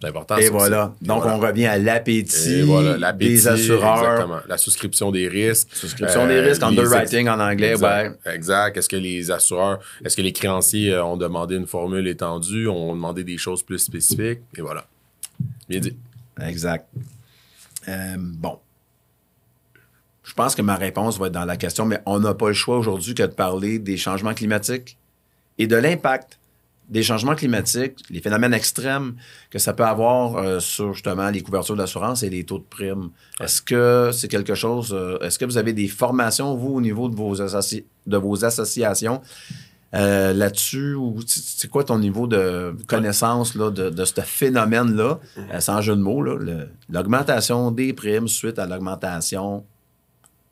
[0.00, 0.36] C'est important.
[0.36, 0.94] Et voilà.
[1.02, 2.64] Donc, on revient à l'appétit
[3.18, 3.98] des assureurs.
[3.98, 4.40] Exactement.
[4.46, 5.68] La souscription des risques.
[5.72, 8.18] Souscription des risques, euh, underwriting en anglais, exact.
[8.24, 8.34] ouais.
[8.34, 8.76] Exact.
[8.76, 12.94] Est-ce que les assureurs, est-ce que les créanciers euh, ont demandé une formule étendue, ont
[12.94, 14.40] demandé des choses plus spécifiques?
[14.56, 14.86] Et voilà.
[15.68, 15.96] Bien dit.
[16.40, 16.86] Exact.
[17.88, 18.58] Euh, bon.
[20.28, 22.52] Je pense que ma réponse va être dans la question, mais on n'a pas le
[22.52, 24.98] choix aujourd'hui que de parler des changements climatiques
[25.56, 26.38] et de l'impact
[26.90, 29.14] des changements climatiques, les phénomènes extrêmes
[29.50, 33.08] que ça peut avoir euh, sur justement les couvertures d'assurance et les taux de primes.
[33.40, 37.08] Est-ce que c'est quelque chose, euh, est-ce que vous avez des formations, vous, au niveau
[37.08, 39.22] de vos, de vos associations
[39.94, 45.20] euh, là-dessus, ou c'est quoi ton niveau de connaissance là, de, de ce phénomène-là,
[45.60, 46.22] sans jeu de mots,
[46.90, 49.64] l'augmentation des primes suite à l'augmentation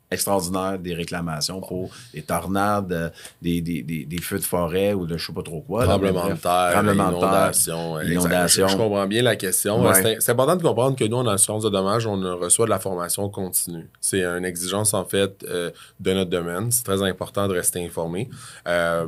[0.09, 3.09] extraordinaire des réclamations pour des tornades, euh,
[3.41, 5.83] des, des, des, feux de forêt ou de je sais pas trop quoi.
[5.83, 8.01] Tremblement de terre, inondation.
[8.01, 8.67] inondation.
[8.67, 9.83] Je, comprends bien la question.
[9.93, 13.29] C'est important de comprendre que nous, en assurance de dommages, on reçoit de la formation
[13.29, 13.89] continue.
[13.99, 16.71] C'est une exigence, en fait, euh, de notre domaine.
[16.71, 18.29] C'est très important de rester informé.
[18.67, 19.07] Euh,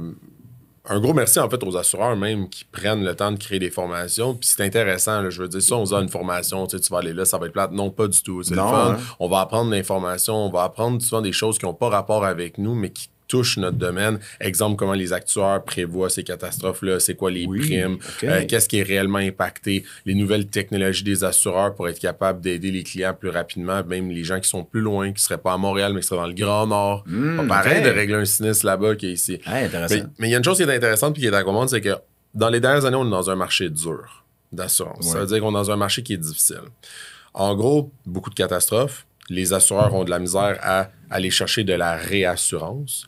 [0.90, 3.70] un gros merci en fait aux assureurs même qui prennent le temps de créer des
[3.70, 4.34] formations.
[4.34, 7.00] Puis c'est intéressant, je veux dire, ça, on a une formation, tu, sais, tu vas
[7.00, 7.72] aller là, ça va être plate.
[7.72, 8.42] Non, pas du tout.
[8.42, 8.96] C'est le fun.
[8.96, 9.04] Hein?
[9.20, 12.58] On va apprendre l'information, on va apprendre souvent des choses qui n'ont pas rapport avec
[12.58, 14.20] nous, mais qui touche notre domaine.
[14.42, 18.84] Exemple, comment les actuaires prévoient ces catastrophes-là, c'est quoi les primes, euh, qu'est-ce qui est
[18.84, 23.82] réellement impacté, les nouvelles technologies des assureurs pour être capable d'aider les clients plus rapidement,
[23.86, 26.08] même les gens qui sont plus loin, qui ne seraient pas à Montréal, mais qui
[26.08, 27.04] seraient dans le Grand Nord.
[27.06, 29.36] Mmh, pareil de régler un sinistre là-bas qu'ici.
[29.36, 30.04] ici.
[30.18, 31.82] mais il y a une chose qui est intéressante et qui est à comprendre, c'est
[31.82, 31.96] que
[32.34, 35.12] dans les dernières années, on est dans un marché dur d'assurance.
[35.12, 36.62] Ça veut dire qu'on est dans un marché qui est difficile.
[37.34, 39.06] En gros, beaucoup de catastrophes.
[39.30, 43.08] Les assureurs ont de la misère à aller chercher de la réassurance.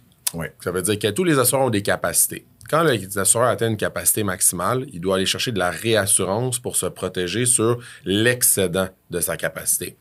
[0.60, 2.46] Ça veut dire que tous les assureurs ont des capacités.
[2.70, 6.86] Quand l'assureur atteint une capacité maximale, il doit aller chercher de la réassurance pour se
[6.86, 9.98] protéger sur l'excédent de sa capacité.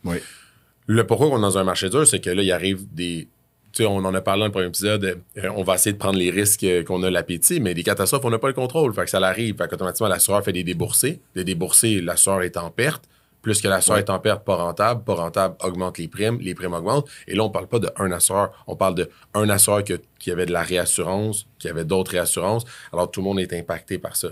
[0.86, 3.28] Le pourquoi on est dans un marché dur, c'est que là, il arrive des.
[3.72, 5.98] Tu sais, on en a parlé dans le premier épisode, euh, on va essayer de
[5.98, 8.92] prendre les risques euh, qu'on a l'appétit, mais les catastrophes, on n'a pas le contrôle.
[8.92, 9.56] Fait que ça arrive.
[9.56, 11.20] Fait qu'automatiquement, l'assureur fait des déboursés.
[11.36, 13.04] Des déboursés, l'assureur est en perte
[13.42, 16.74] Plus que l'assureur est en perte, pas rentable, pas rentable augmente les primes, les primes
[16.74, 17.08] augmentent.
[17.26, 20.52] Et là, on parle pas d'un assureur, on parle d'un assureur qui, qui avait de
[20.52, 22.64] la réassurance, qui avait d'autres réassurances.
[22.92, 24.28] Alors, tout le monde est impacté par ça.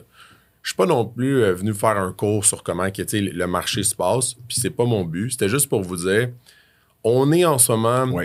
[0.62, 3.82] Je suis pas non plus euh, venu faire un cours sur comment que, le marché
[3.82, 5.30] se passe, puis c'est pas mon but.
[5.30, 6.30] C'était juste pour vous dire,
[7.04, 8.20] on est en ce moment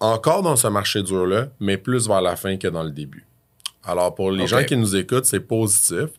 [0.00, 3.26] encore dans ce marché dur-là, mais plus vers la fin que dans le début.
[3.82, 6.10] Alors, pour les gens qui nous écoutent, c'est positif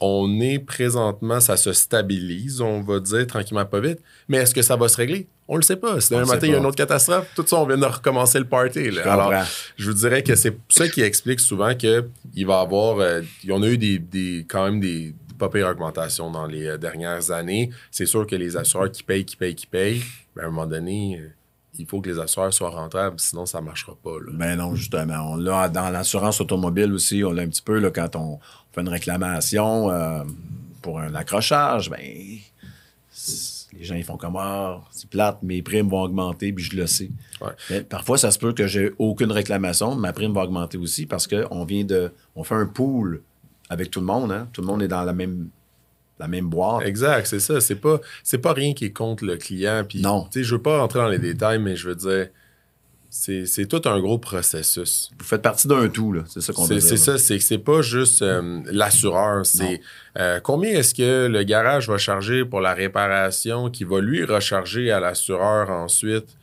[0.00, 3.98] on est présentement, ça se stabilise, on va dire tranquillement pas vite.
[4.28, 5.26] Mais est-ce que ça va se régler?
[5.48, 6.00] On le sait pas.
[6.00, 8.38] Si demain matin, il y a une autre catastrophe, tout ça, on vient de recommencer
[8.38, 8.98] le party.
[9.04, 9.32] Alors,
[9.76, 12.02] je vous dirais que c'est ça qui explique souvent qu'il
[12.46, 12.98] va y avoir.
[12.98, 17.30] Euh, on a eu des, quand même des pas pires augmentations dans les euh, dernières
[17.30, 17.70] années.
[17.90, 20.02] C'est sûr que les assureurs qui payent, qui payent, qui payent,
[20.34, 21.28] ben, à un moment donné, euh,
[21.78, 24.18] il faut que les assureurs soient rentables, sinon ça ne marchera pas.
[24.18, 24.32] Là.
[24.32, 25.32] Ben non, justement.
[25.32, 28.38] On l'a dans l'assurance automobile aussi, on l'a un petit peu là, quand on,
[28.72, 30.22] fait une réclamation euh,
[30.82, 32.00] pour un accrochage, ben
[33.78, 36.86] les gens ils font comme ah, c'est plate, mes primes vont augmenter, puis je le
[36.86, 37.10] sais.
[37.88, 41.64] parfois, ça se peut que j'ai aucune réclamation, ma prime va augmenter aussi parce qu'on
[41.64, 42.12] vient de.
[42.34, 43.22] On fait un pool
[43.68, 44.48] avec tout le monde, hein?
[44.52, 45.48] Tout le monde est dans la même
[46.18, 46.86] la même boîte.
[46.86, 47.60] Exact, c'est ça.
[47.60, 49.84] C'est pas, c'est pas rien qui est contre le client.
[49.88, 50.26] Puis, non.
[50.34, 52.28] Je veux pas rentrer dans les détails, mais je veux dire,
[53.10, 55.10] c'est tout un gros processus.
[55.18, 56.22] Vous faites partie d'un tout, là.
[56.28, 59.46] C'est ça qu'on veut C'est ça, c'est que c'est pas juste euh, l'assureur.
[59.46, 59.80] C'est
[60.18, 64.90] euh, combien est-ce que le garage va charger pour la réparation qui va lui recharger
[64.90, 66.36] à l'assureur ensuite?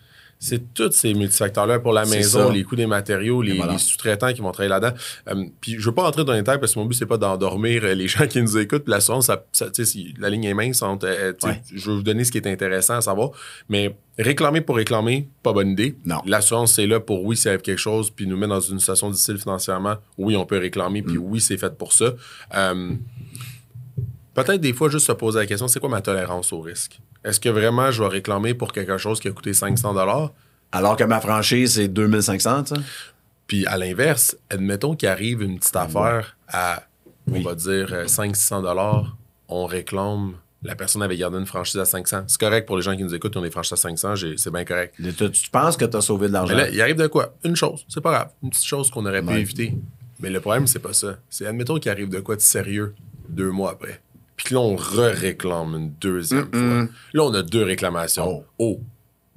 [0.43, 4.51] C'est tous ces multifacteurs-là pour la maison, les coûts des matériaux, les, sous-traitants qui vont
[4.51, 4.93] travailler là-dedans.
[5.29, 7.17] Euh, puis je veux pas rentrer dans les détails parce que mon but, c'est pas
[7.17, 8.84] d'endormir les gens qui nous écoutent.
[8.84, 9.71] Puis l'assurance, ça,
[10.19, 10.84] la ligne est mince.
[10.84, 13.32] Je veux vous donner ce qui est intéressant à savoir.
[13.69, 15.95] Mais Réclamer pour réclamer, pas bonne idée.
[16.06, 16.21] Non.
[16.27, 19.10] L'assurance, c'est là pour oui, s'il arrive quelque chose, puis nous met dans une situation
[19.10, 21.21] difficile financièrement, oui, on peut réclamer, puis mm.
[21.23, 22.13] oui, c'est fait pour ça.
[22.53, 22.91] Euh,
[24.33, 26.99] peut-être des fois, juste se poser la question, c'est quoi ma tolérance au risque?
[27.23, 29.95] Est-ce que vraiment je vais réclamer pour quelque chose qui a coûté 500
[30.71, 32.75] Alors que ma franchise, c'est 2500, ça?
[33.47, 36.83] Puis à l'inverse, admettons qu'il arrive une petite affaire à,
[37.31, 39.07] on va dire, 500-600 euh,
[39.49, 42.23] on réclame la personne avait gardé une franchise à 500.
[42.27, 44.63] C'est correct pour les gens qui nous écoutent, on est franchise à 500, c'est bien
[44.63, 44.95] correct.
[44.97, 46.57] Tu, penses que tu as sauvé de l'argent?
[46.71, 47.35] Il arrive de quoi?
[47.43, 48.29] Une chose, c'est pas grave.
[48.41, 49.75] Une petite chose qu'on aurait pu éviter.
[50.19, 51.17] Mais le problème, c'est pas ça.
[51.29, 52.95] C'est, admettons qu'il arrive de quoi de sérieux
[53.27, 54.01] deux mois après.
[54.43, 56.88] Puis là, on re-réclame une deuxième fois.
[57.13, 58.43] Là, on a deux réclamations.
[58.43, 58.45] oh.
[58.60, 58.79] oh.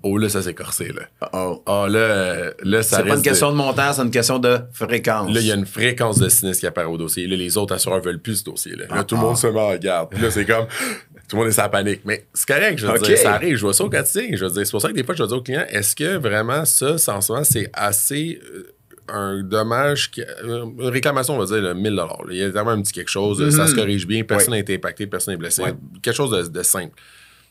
[0.08, 1.02] Oh, là, ça s'est corsé, là.
[1.32, 1.62] Oh.
[1.66, 5.34] oh là, là, ça C'est pas une question de montant, c'est une question de fréquence.
[5.34, 7.26] Là, il y a une fréquence de sinistre qui apparaît au dossier.
[7.26, 8.84] Là, les autres assureurs veulent plus ce dossier, là.
[8.88, 10.12] Là, tout le monde se met en garde.
[10.20, 10.66] là, c'est comme,
[11.28, 12.02] tout le monde est sa panique.
[12.04, 13.56] Mais c'est correct, je veux dire, ça arrive.
[13.56, 14.28] Je vois ça au quotidien.
[14.32, 15.96] Je veux dire, c'est pour ça que des fois, je veux dire au client, est-ce
[15.96, 18.75] que vraiment ça, ce moment, c'est assez euh,
[19.08, 22.92] un dommage, euh, une réclamation, on va dire, 1000 Il y a vraiment un petit
[22.92, 23.78] quelque chose, ça se mhm.
[23.78, 25.62] corrige bien, personne n'a été impacté, personne n'est blessé.
[26.02, 26.94] Quelque chose de, simple.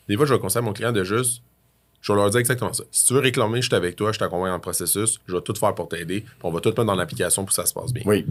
[0.08, 1.42] Des fois, je vais conseiller à mon client de juste,
[2.00, 2.84] je vais leur dire exactement ça.
[2.90, 5.42] Si tu veux réclamer, je suis avec toi, je t'accompagne dans le processus, je vais
[5.42, 7.92] tout faire pour t'aider, on va tout mettre dans l'application pour que ça se passe
[7.92, 8.02] bien.
[8.06, 8.24] Oui.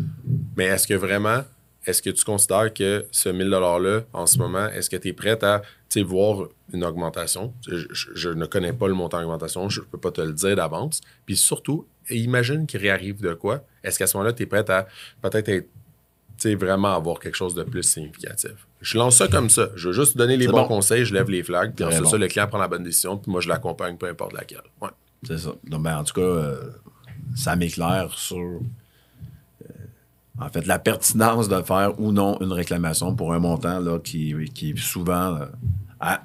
[0.56, 1.44] Mais est-ce que vraiment
[1.86, 5.14] est-ce que tu considères que ce 1000 $-là, en ce moment, est-ce que tu es
[5.14, 5.62] prêt à
[6.04, 7.54] voir une augmentation?
[7.68, 11.02] Je, ne connais pas le montant d'augmentation, je ne peux pas te le dire d'avance.
[11.26, 13.63] Puis surtout, imagine qu'il réarrive de quoi.
[13.84, 14.88] Est-ce qu'à ce, moment-là, tu es prêt à
[15.22, 15.70] peut-être être
[16.60, 18.68] vraiment avoir quelque chose de plus significatif?
[18.82, 19.70] Je lance ça comme ça.
[19.76, 22.28] Je veux juste donner les bons conseils, je lève les flags, puis ensuite ça, le
[22.28, 24.63] client prend la bonne décision, puis moi, je l'accompagne, peu importe laquelle.
[24.82, 24.89] Ouais.
[25.28, 25.56] C'est ça.
[25.63, 26.70] Donc, ben, en tout cas, euh,
[27.36, 28.60] ça m'éclaire sur
[30.39, 34.36] en fait, la pertinence de faire ou non une réclamation pour un montant là, qui,
[34.54, 36.15] qui est souvent euh,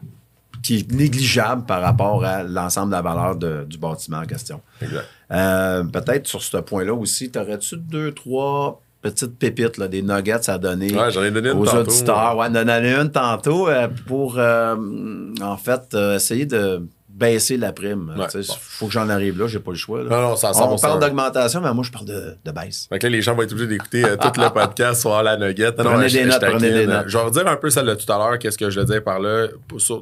[0.63, 4.61] qui est négligeable par rapport à l'ensemble de la valeur du bâtiment en question.
[4.83, 5.07] Exact.
[5.33, 10.59] Euh, peut-être sur ce point-là aussi, t'aurais-tu deux, trois petites pépites, là, des nuggets à
[10.59, 12.37] donner aux auditeurs?
[12.37, 16.83] Ouais, en une tantôt euh, pour, en fait, essayer de
[17.21, 18.15] baisser la prime.
[18.35, 20.03] Il faut que j'en arrive là, j'ai pas le choix.
[20.03, 22.89] Non, non, ça, On parle d'augmentation, mais moi, je parle de, de baisse.
[22.91, 25.73] Donc là, les gens vont être obligés d'écouter euh, tout le podcast sur la nugget.
[25.73, 27.05] prenez des notes, prenez des notes.
[27.09, 29.05] Je vais redire un peu celle de tout à l'heure, qu'est-ce que je veux dire
[29.05, 29.49] par là.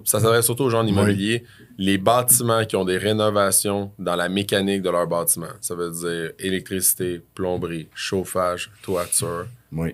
[0.05, 1.45] Ça s'adresse surtout aux gens en immobilier.
[1.77, 5.47] Les bâtiments qui ont des rénovations dans la mécanique de leur bâtiment.
[5.61, 9.47] Ça veut dire électricité, plomberie, chauffage, toiture.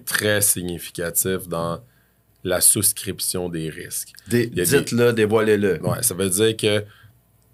[0.04, 1.80] Très significatif dans
[2.44, 4.12] la souscription des risques.
[4.28, 5.80] Dites-le, dévoilez-le.
[5.82, 6.84] Ouais, ça veut dire que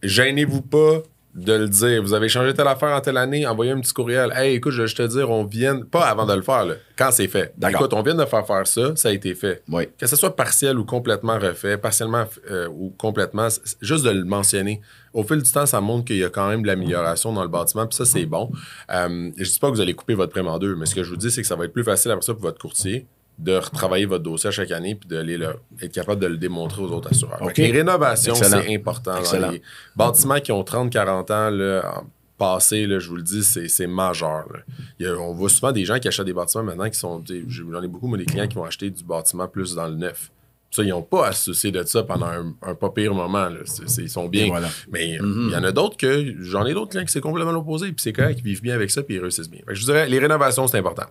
[0.02, 1.02] gênez-vous pas
[1.34, 2.02] de le dire.
[2.02, 4.32] Vous avez changé telle affaire en telle année, envoyez un petit courriel.
[4.34, 5.80] Hey, écoute, je, te dire, on vient.
[5.82, 7.54] Pas avant de le faire, là, quand c'est fait.
[7.68, 9.62] Écoute, on vient de faire faire ça, ça a été fait.
[9.68, 9.88] Oui.
[9.98, 13.48] Que ce soit partiel ou complètement refait, partiellement euh, ou complètement,
[13.80, 14.80] juste de le mentionner.
[15.12, 17.48] Au fil du temps, ça montre qu'il y a quand même de l'amélioration dans le
[17.48, 18.50] bâtiment, puis ça, c'est bon.
[18.92, 21.02] Euh, je dis pas que vous allez couper votre prime en deux, mais ce que
[21.02, 23.06] je vous dis, c'est que ça va être plus facile après ça pour votre courtier
[23.40, 26.82] de retravailler votre dossier à chaque année puis d'aller le- être capable de le démontrer
[26.82, 27.40] aux autres assureurs.
[27.56, 29.16] Les rénovations, c'est important.
[29.16, 29.50] Excellent.
[29.50, 29.62] les
[29.96, 32.02] bâtiments qui ont 30-40 ans, là,
[32.38, 34.44] passé, là, je vous le dis, c'est c'est majeur.
[34.52, 34.60] là.
[34.98, 37.22] Il y a- on voit souvent des gens qui achètent des bâtiments maintenant qui sont.
[37.48, 40.30] J'en ai beaucoup, moi, des clients qui vont acheter du bâtiment plus dans le neuf.
[40.72, 43.48] Ça, ils n'ont pas à se soucier de ça pendant un, un pas pire moment.
[43.48, 43.58] là.
[43.98, 44.46] Ils sont bien.
[44.46, 44.68] Voilà.
[44.92, 46.34] Mais euh, il y en a d'autres que.
[46.42, 47.88] J'en ai d'autres clients qui c'est complètement l'opposé.
[47.88, 49.62] Puis c'est correct, ils vivent bien avec ça, puis ils réussissent bien.
[49.68, 51.06] Je vous dirais, les rénovations, c'est important.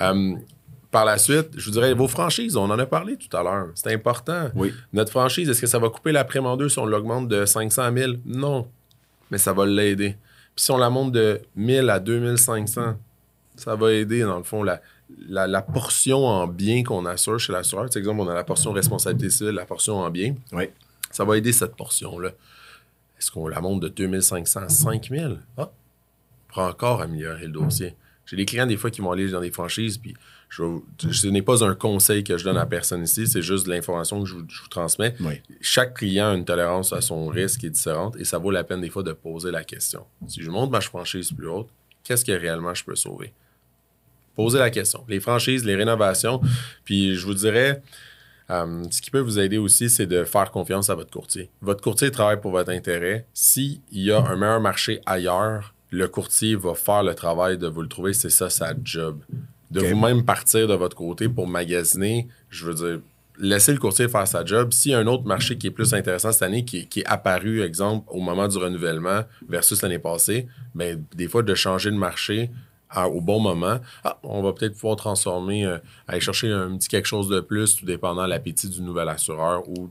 [0.00, 0.32] Euh,
[0.94, 3.66] par la suite, je vous dirais, vos franchises, on en a parlé tout à l'heure.
[3.74, 4.48] C'est important.
[4.54, 4.72] Oui.
[4.92, 7.44] Notre franchise, est-ce que ça va couper la prime en deux si on l'augmente de
[7.44, 8.12] 500 000?
[8.24, 8.68] Non.
[9.28, 10.14] Mais ça va l'aider.
[10.54, 12.94] Puis si on la monte de 1000 à 2500,
[13.56, 14.80] ça va aider, dans le fond, la,
[15.28, 17.86] la, la portion en bien qu'on assure chez l'assureur.
[17.88, 20.36] Par exemple, on a la portion responsabilité civile, la portion en bien.
[20.52, 20.70] Oui.
[21.10, 22.30] Ça va aider cette portion-là.
[23.18, 25.40] Est-ce qu'on la monte de 2500 à 5000?
[25.58, 27.96] Ah, on pourra encore améliorer le dossier.
[28.26, 30.14] J'ai des clients, des fois, qui vont aller dans des franchises, puis
[30.56, 33.70] je, ce n'est pas un conseil que je donne à personne ici, c'est juste de
[33.70, 35.14] l'information que je vous, je vous transmets.
[35.20, 35.40] Oui.
[35.60, 38.62] Chaque client a une tolérance à son risque qui est différente et ça vaut la
[38.62, 40.04] peine, des fois, de poser la question.
[40.28, 41.68] Si je monte ma franchise plus haute,
[42.04, 43.32] qu'est-ce que réellement je peux sauver?
[44.36, 45.04] Posez la question.
[45.08, 46.40] Les franchises, les rénovations,
[46.84, 47.82] puis je vous dirais,
[48.50, 51.50] euh, ce qui peut vous aider aussi, c'est de faire confiance à votre courtier.
[51.62, 53.26] Votre courtier travaille pour votre intérêt.
[53.32, 57.82] S'il y a un meilleur marché ailleurs, le courtier va faire le travail de vous
[57.82, 58.12] le trouver.
[58.12, 59.20] C'est ça sa job.
[59.74, 63.00] De vous-même partir de votre côté pour magasiner, je veux dire,
[63.38, 64.72] laissez le courtier faire sa job.
[64.72, 67.06] S'il y a un autre marché qui est plus intéressant cette année, qui, qui est
[67.06, 71.96] apparu, exemple, au moment du renouvellement versus l'année passée, ben, des fois, de changer de
[71.96, 72.50] marché
[72.90, 76.86] à- au bon moment, ah, on va peut-être pouvoir transformer, euh, aller chercher un petit
[76.88, 79.90] quelque chose de plus, tout dépendant de l'appétit du nouvel assureur ou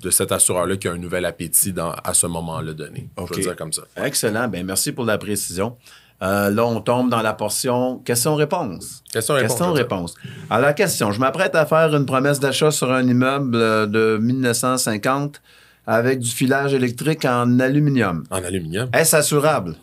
[0.00, 3.08] de- cet assureur-là qui a un nouvel appétit dans, à ce moment-là donné.
[3.16, 3.82] Je le dire comme ça.
[3.96, 4.48] Excellent.
[4.48, 5.76] Ben, merci pour la précision.
[6.22, 9.02] Euh, là, on tombe dans la portion questions-réponses.
[9.12, 9.50] Question-réponse.
[9.50, 10.14] Question-réponse.
[10.48, 11.10] Alors, la question.
[11.12, 15.40] Je m'apprête à faire une promesse d'achat sur un immeuble euh, de 1950
[15.86, 18.24] avec du filage électrique en aluminium.
[18.30, 18.88] En aluminium.
[18.92, 19.74] Est-ce assurable?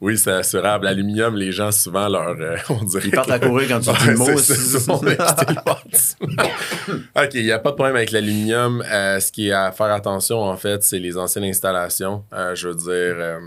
[0.00, 0.86] Oui, c'est assurable.
[0.86, 2.34] L'aluminium, les gens, souvent, leur.
[2.40, 4.30] euh, on dirait Ils partent à courir quand tu dis le mot.
[7.16, 8.82] OK, il n'y a pas de problème avec l'aluminium.
[8.90, 12.24] Euh, ce qui est à faire attention, en fait, c'est les anciennes installations.
[12.32, 13.38] Euh, je veux dire.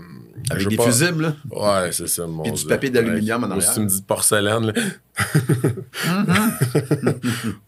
[0.46, 1.34] Je Avec veux des pas- fusibles, là?
[1.84, 3.62] Ouais, c'est ça, mon Puis du papier d'aluminium en arrière.
[3.68, 4.72] Si tu me dis porcelaine, là.
[5.18, 7.14] Mm-hmm.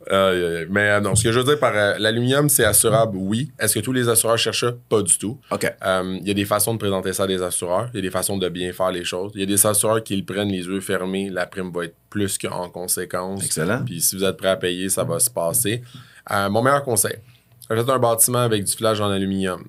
[0.11, 0.67] Aïe, aïe, aïe.
[0.71, 3.51] Mais euh, non, ce que je veux dire par euh, l'aluminium, c'est assurable, oui.
[3.59, 4.73] Est-ce que tous les assureurs cherchent ça?
[4.89, 5.39] Pas du tout.
[5.51, 5.65] OK.
[5.85, 7.89] Euh, Il y a des façons de présenter ça à des assureurs.
[7.93, 9.33] Il y a des façons de bien faire les choses.
[9.35, 11.29] Il y a des assureurs qui le prennent les yeux fermés.
[11.31, 13.45] La prime va être plus qu'en conséquence.
[13.45, 13.83] Excellent.
[13.85, 15.83] Puis si vous êtes prêt à payer, ça va se passer.
[16.31, 17.17] Euh, mon meilleur conseil,
[17.69, 19.65] achète un bâtiment avec du filage en aluminium.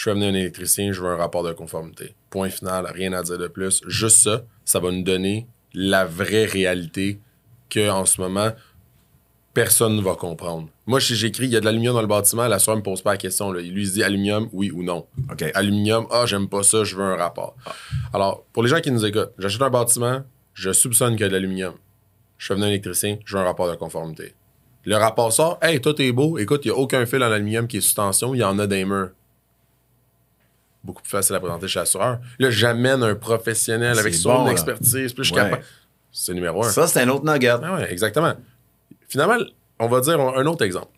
[0.00, 2.14] Je fais venir un électricien, je veux un rapport de conformité.
[2.30, 3.82] Point final, rien à dire de plus.
[3.86, 7.20] Juste ça, ça va nous donner la vraie réalité
[7.70, 8.50] qu'en ce moment,
[9.52, 10.70] personne ne va comprendre.
[10.86, 13.02] Moi, si j'écris, il y a de l'aluminium dans le bâtiment, l'assureur ne me pose
[13.02, 13.52] pas la question.
[13.52, 13.60] Là.
[13.60, 15.06] Il lui dit aluminium, oui ou non.
[15.30, 15.44] OK.
[15.52, 17.54] Aluminium, ah, j'aime pas ça, je veux un rapport.
[18.14, 20.22] Alors, pour les gens qui nous écoutent, j'achète un bâtiment,
[20.54, 21.74] je soupçonne qu'il y a de l'aluminium.
[22.38, 24.32] Je fais venir un électricien, je veux un rapport de conformité.
[24.86, 27.66] Le rapport sort, hey, tout est beau, écoute, il n'y a aucun fil en aluminium
[27.66, 29.10] qui est sous tension, il y en a des murs.
[30.82, 32.20] Beaucoup plus facile à présenter chez l'assureur.
[32.38, 35.42] Là, j'amène un professionnel avec son bon, expertise, puis je suis Ouais.
[35.50, 35.64] capable.
[36.12, 36.70] C'est numéro un.
[36.70, 37.48] Ça, c'est un autre nugget.
[37.62, 38.32] Ah ouais, exactement.
[39.08, 39.36] Finalement,
[39.78, 40.88] on va dire un autre exemple.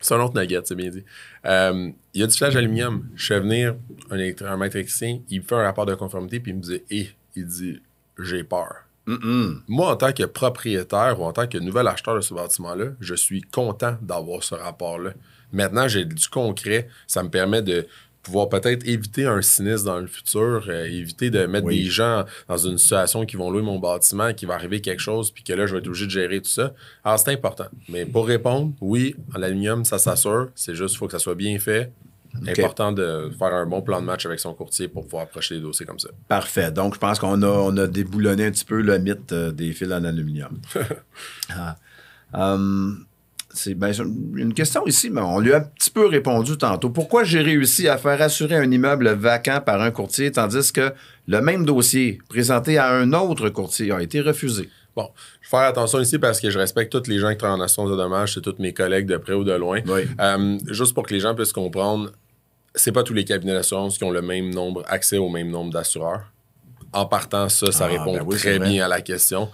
[0.00, 1.04] C'est un autre nugget, c'est bien dit.
[1.46, 3.08] Euh, il y a du filage aluminium.
[3.16, 3.74] Je fais venir
[4.10, 6.82] un, un maître électricien, il me fait un rapport de conformité, puis il me dit
[6.90, 7.80] Eh, il dit
[8.18, 8.74] J'ai peur.
[9.06, 13.14] Moi, en tant que propriétaire ou en tant que nouvel acheteur de ce bâtiment-là, je
[13.14, 15.10] suis content d'avoir ce rapport-là.
[15.52, 16.88] Maintenant, j'ai du concret.
[17.06, 17.86] Ça me permet de
[18.24, 21.84] pouvoir peut-être éviter un sinistre dans le futur, euh, éviter de mettre Oui.
[21.84, 25.30] des gens dans une situation qui vont louer mon bâtiment, qui va arriver quelque chose,
[25.30, 26.74] puis que là, je vais être obligé de gérer tout ça.
[27.04, 27.66] Alors, c'est important.
[27.88, 30.48] Mais pour répondre, oui, en aluminium, ça s'assure.
[30.56, 31.92] C'est juste qu'il faut que ça soit bien fait.
[32.48, 35.60] Important de faire un bon plan de match avec son courtier pour pouvoir approcher les
[35.60, 36.08] dossiers comme ça.
[36.26, 36.72] Parfait.
[36.72, 39.72] Donc, je pense qu'on a, on a déboulonné un petit peu le mythe euh, des
[39.72, 40.58] fils en aluminium.
[41.50, 41.76] Ah.
[42.32, 43.06] Hum,
[43.54, 43.92] c'est ben,
[44.36, 46.90] une question ici, mais on lui a un petit peu répondu tantôt.
[46.90, 50.92] Pourquoi j'ai réussi à faire assurer un immeuble vacant par un courtier, tandis que
[51.26, 54.68] le même dossier présenté à un autre courtier a été refusé?
[54.96, 55.08] Bon,
[55.40, 57.64] je vais faire attention ici parce que je respecte tous les gens qui travaillent en
[57.64, 59.80] assurance de dommages, c'est tous mes collègues de près ou de loin.
[59.86, 60.02] Oui.
[60.20, 62.12] Euh, juste pour que les gens puissent comprendre,
[62.74, 65.72] c'est pas tous les cabinets d'assurance qui ont le même nombre, accès au même nombre
[65.72, 66.32] d'assureurs.
[66.92, 69.48] En partant, ça, ça Ah, répond ben oui, très bien à la question.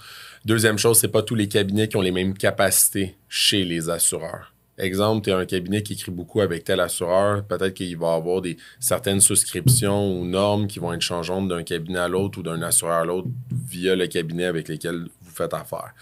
[0.45, 4.55] Deuxième chose, c'est pas tous les cabinets qui ont les mêmes capacités chez les assureurs.
[4.79, 8.41] Exemple, tu as un cabinet qui écrit beaucoup avec tel assureur, peut-être qu'il va avoir
[8.41, 12.63] des certaines souscriptions ou normes qui vont être changeantes d'un cabinet à l'autre ou d'un
[12.63, 13.29] assureur à l'autre
[13.69, 15.93] via le cabinet avec lequel vous faites affaire.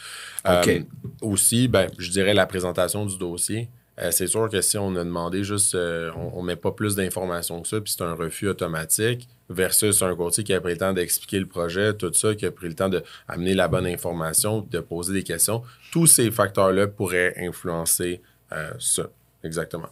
[0.46, 0.82] Euh,
[1.20, 3.68] aussi, ben, je dirais la présentation du dossier.
[4.00, 6.94] Euh, c'est sûr que si on a demandé juste, euh, on, ne met pas plus
[6.94, 10.78] d'informations que ça, puis c'est un refus automatique, versus un courtier qui a pris le
[10.78, 14.60] temps d'expliquer le projet, tout ça, qui a pris le temps d'amener la bonne information,
[14.70, 15.62] de poser des questions.
[15.90, 18.20] Tous ces facteurs-là pourraient influencer
[18.52, 19.04] euh, ça.
[19.42, 19.88] Exactement.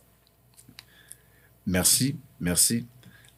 [1.66, 2.86] Merci, merci.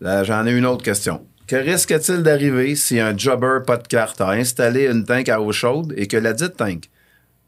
[0.00, 1.26] Là, j'en ai une autre question.
[1.46, 5.50] Que risque-t-il d'arriver si un jobber pas de carte a installé une tank à eau
[5.50, 6.90] chaude et que la dite tank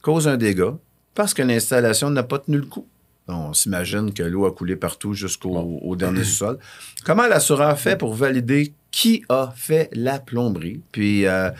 [0.00, 0.78] cause un dégât
[1.14, 2.88] parce que l'installation n'a pas tenu le coup?
[3.30, 6.58] On s'imagine que l'eau a coulé partout jusqu'au au dernier sous-sol.
[7.04, 10.80] Comment l'assureur fait pour valider qui a fait la plomberie?
[10.92, 11.50] Puis, euh,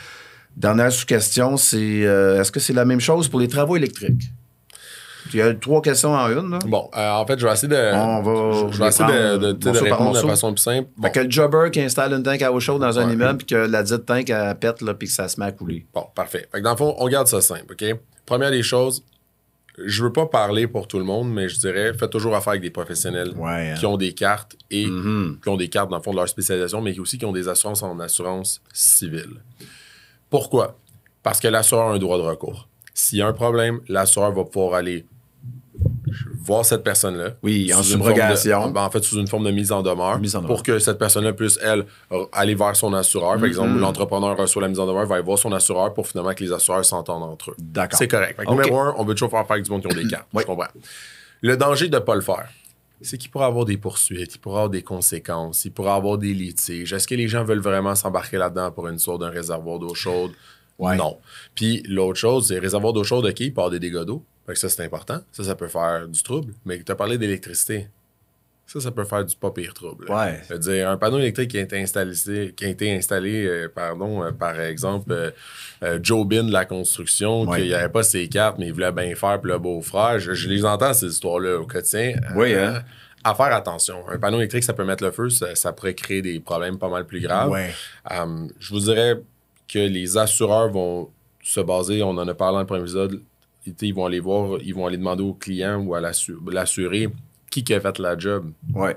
[0.57, 4.31] dernière sous-question, c'est euh, est-ce que c'est la même chose pour les travaux électriques?
[5.33, 6.51] Il y a trois questions en une.
[6.51, 6.59] Là.
[6.67, 9.53] Bon, euh, en fait, je vais essayer de, On va je, vais essayer de, de,
[9.53, 10.89] de, répondre de façon plus simple.
[10.97, 13.13] Bon, Fait que le jobber qui installe une tank à eau chaude dans un Ouais.
[13.13, 15.53] immeuble puis que la dite tank elle pète là, puis que ça se met à
[15.53, 15.87] couler.
[15.95, 16.49] Bon, parfait.
[16.51, 17.85] Fait que dans le fond, on garde ça simple, OK?
[18.27, 19.05] Première des choses,
[19.85, 22.63] je veux pas parler pour tout le monde, mais je dirais, faites toujours affaire avec
[22.63, 23.75] des professionnels Ouais, hein.
[23.79, 25.39] qui ont des cartes et Mhm.
[25.43, 27.33] qui ont des cartes dans le fond de leur spécialisation, mais qui aussi qui ont
[27.33, 29.41] des assurances en assurance civile.
[30.29, 30.79] Pourquoi?
[31.23, 32.69] Parce que l'assureur a un droit de recours.
[32.95, 35.07] S'il y a un problème, l'assureur va pouvoir aller
[36.43, 37.31] voir cette personne-là.
[37.43, 38.77] Oui, en forme de- subrogation.
[38.77, 40.19] en fait, sous une forme de mise en demeure.
[40.19, 40.57] Mise en demeure.
[40.57, 41.85] Pour que cette personne-là puisse, elle,
[42.33, 43.37] aller vers son assureur.
[43.37, 43.79] Par exemple, Mm-hmm.
[43.81, 46.53] l'entrepreneur reçoit la mise en demeure, va aller voir son assureur pour finalement que les
[46.53, 47.57] assureurs s'entendent entre eux.
[47.59, 47.99] D'accord.
[47.99, 48.39] C'est correct.
[48.49, 50.27] Numéro un, on veut toujours faire avec du monde qui ont des cartes.
[50.35, 50.43] Oui.
[50.43, 50.67] Je comprends?
[51.43, 52.49] Le danger de ne pas le faire,
[53.03, 56.35] c'est qu'il pourrait avoir des poursuites, il pourrait avoir des conséquences, il pourrait avoir des
[56.35, 56.93] litiges.
[56.93, 60.33] Est-ce que les gens veulent vraiment s'embarquer là-dedans pour une sorte d'un réservoir d'eau chaude?
[60.79, 60.97] Ouais.
[60.97, 61.19] Non.
[61.55, 64.23] Puis l'autre chose, c'est réservoir d'eau chaude, OK, il part des dégâts d'eau.
[64.51, 65.21] Fait que ça, c'est important.
[65.31, 66.55] Ça, ça peut faire du trouble.
[66.65, 67.87] Mais tu as parlé d'électricité.
[68.67, 70.11] Ça, ça peut faire du pas pire trouble.
[70.11, 70.41] Ouais.
[70.49, 73.69] Je veux dire, un panneau électrique qui a été installé, qui a été installé euh,
[73.73, 75.31] pardon, euh, par exemple, euh,
[75.85, 77.59] euh, Joe Bin de la construction, Ouais.
[77.59, 80.19] qu'il n'y avait pas ses cartes, mais il voulait bien faire, puis le beau-frère.
[80.19, 82.15] Je, je les entends, ces histoires-là, au quotidien.
[82.35, 82.83] Oui, hein.
[83.23, 84.09] À faire attention.
[84.09, 86.89] Un panneau électrique, ça peut mettre le feu, ça, ça pourrait créer des problèmes pas
[86.89, 87.51] mal plus graves.
[87.51, 87.71] Ouais.
[88.11, 89.21] Euh, je vous dirais
[89.69, 91.09] que les assureurs vont
[91.43, 93.21] se baser, on en a parlé dans le premier épisode,
[93.67, 97.09] ils vont aller voir, ils vont aller demander au client ou à l'assu- l'assuré
[97.51, 98.53] qui a fait la job.
[98.75, 98.97] Ouais.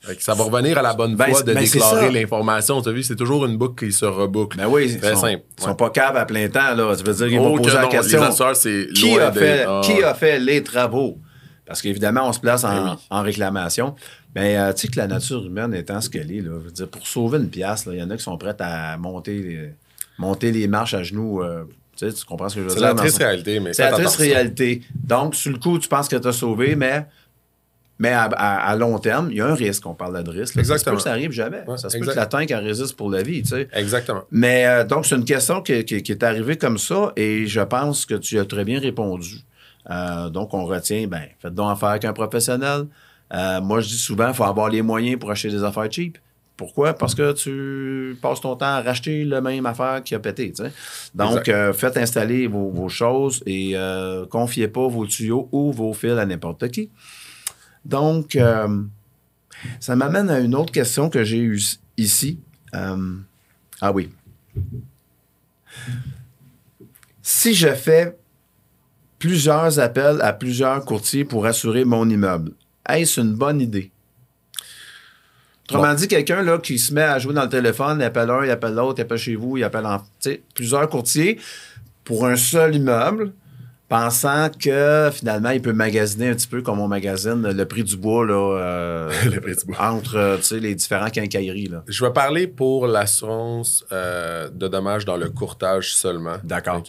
[0.00, 2.82] Fait que ça va revenir à la bonne Ben, c'est- de ben, c'est déclarer l'information.
[2.82, 4.58] Tu as vu, c'est toujours une boucle qui se reboucle.
[4.58, 5.42] Ben oui, ils sont, simple.
[5.58, 5.76] ils sont Ouais.
[5.76, 6.94] pas caves à plein temps, là.
[6.94, 8.20] Ça veut dire qu'ils Oh vont que poser la question.
[8.20, 9.32] Les c'est qui a,
[9.66, 9.80] Ah.
[9.82, 11.18] qui a fait les travaux?
[11.64, 13.06] Parce qu'évidemment, on se place en, Ben oui.
[13.08, 13.94] en réclamation.
[14.34, 16.70] Mais euh, tu sais que la nature humaine étant ce qu'elle est, là, je veux
[16.70, 19.70] dire, pour sauver une pièce, il y en a qui sont prêts à monter les,
[20.18, 21.42] monter les marches à genoux.
[21.42, 21.64] euh,
[21.96, 22.86] tu sais, tu comprends ce que je veux C'est dire?
[22.88, 24.82] la dans triste réalité, mais C'est la triste réalité.
[24.94, 27.06] Donc, sur le coup, tu penses que tu as sauvé, mais,
[27.98, 29.86] mais à, à- à long terme, il y a un risque.
[29.86, 30.56] On parle de risque.
[30.56, 30.64] là.
[30.64, 30.96] Ça se peut Exactement.
[30.96, 31.62] que ça arrive jamais.
[31.66, 33.42] Ouais, ça se peut que la tank elle résiste pour la vie.
[33.42, 33.68] Tu sais.
[33.72, 34.22] Exactement.
[34.30, 37.60] Mais euh, donc, c'est une question qui, qui- qui est arrivée comme ça et je
[37.60, 39.36] pense que tu as très bien répondu.
[39.90, 42.86] Euh, donc, on retient, ben, faites donc affaire avec un professionnel.
[43.32, 46.18] Euh, moi, je dis souvent, il faut avoir les moyens pour acheter des affaires cheap.
[46.56, 46.92] Pourquoi?
[46.92, 50.52] Parce que tu passes ton temps à racheter la même affaire qui a pété.
[51.14, 55.92] Donc, euh, faites installer vos, vos choses et euh, confiez pas vos tuyaux ou vos
[55.92, 56.90] fils à n'importe qui.
[57.84, 58.82] Donc, euh,
[59.80, 61.60] ça m'amène à une autre question que j'ai eue
[61.96, 62.38] ici.
[62.74, 63.16] Euh,
[63.80, 64.10] ah oui.
[67.22, 68.16] Si je fais
[69.18, 72.52] plusieurs appels à plusieurs courtiers pour assurer mon immeuble,
[72.88, 73.90] est-ce une bonne idée?
[75.70, 75.94] Autrement Bon.
[75.94, 78.50] dit, quelqu'un là, qui se met à jouer dans le téléphone, il appelle un, il
[78.50, 80.02] appelle l'autre, il appelle chez vous, il appelle en,
[80.54, 81.38] plusieurs courtiers
[82.04, 83.32] pour un seul immeuble,
[83.88, 87.96] pensant que finalement, il peut magasiner un petit peu comme on magasine le prix du
[87.96, 89.76] bois là, euh, Le prix du bois.
[89.80, 91.68] entre euh, les différents quincailleries.
[91.68, 91.82] Là.
[91.88, 96.36] Je vais parler pour l'assurance euh, de dommages dans le courtage seulement.
[96.44, 96.82] D'accord.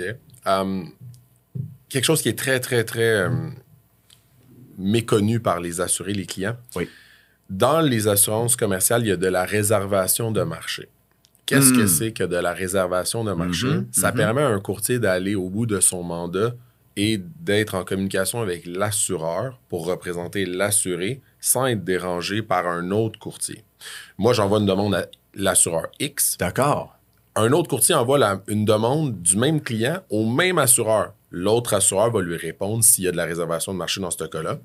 [0.47, 0.83] Euh,
[1.87, 3.29] quelque chose qui est très, très, très euh,
[4.77, 6.57] méconnu par les assurés, les clients.
[6.75, 6.89] Oui.
[7.49, 10.89] Dans les assurances commerciales, il y a de la réservation de marché.
[11.45, 11.77] Qu'est-ce Hmm.
[11.77, 13.67] que c'est que de la réservation de marché?
[13.67, 14.17] Mhm, Ça mhm.
[14.17, 16.55] permet à un courtier d'aller au bout de son mandat
[16.97, 23.19] et d'être en communication avec l'assureur pour représenter l'assuré sans être dérangé par un autre
[23.19, 23.63] courtier.
[24.17, 25.05] Moi, j'envoie une demande à
[25.35, 26.37] l'assureur X.
[26.39, 26.95] D'accord.
[27.35, 31.13] Un autre courtier envoie la- une demande du même client au même assureur.
[31.29, 34.23] L'autre assureur va lui répondre s'il y a de la réservation de marché dans ce
[34.23, 34.57] cas-là.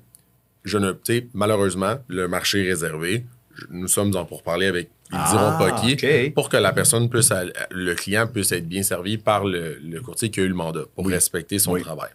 [0.63, 0.93] Je ne,
[1.33, 3.25] malheureusement, le marché est réservé.
[3.55, 7.09] Je- Nous sommes en pourparler avec, ils Ah, diront pas qui, pour que la personne
[7.09, 7.31] puisse,
[7.71, 10.83] le client puisse être bien servi par le, le courtier qui a eu le mandat
[10.95, 11.13] pour Oui.
[11.13, 11.81] respecter son Oui.
[11.81, 12.09] travail.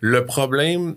[0.00, 0.96] Le problème,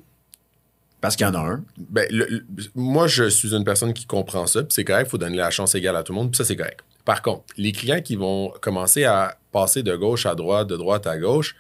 [1.00, 1.64] Parce qu'il y en a un.
[1.78, 2.46] ben, le- le-
[2.76, 5.50] moi, je suis une personne qui comprend ça, puis c'est correct, il faut donner la
[5.50, 6.82] chance égale à tout le monde, puis ça, c'est correct.
[7.06, 11.08] Par contre, les clients qui vont commencer à passer de gauche à droite, de droite
[11.08, 11.56] à gauche,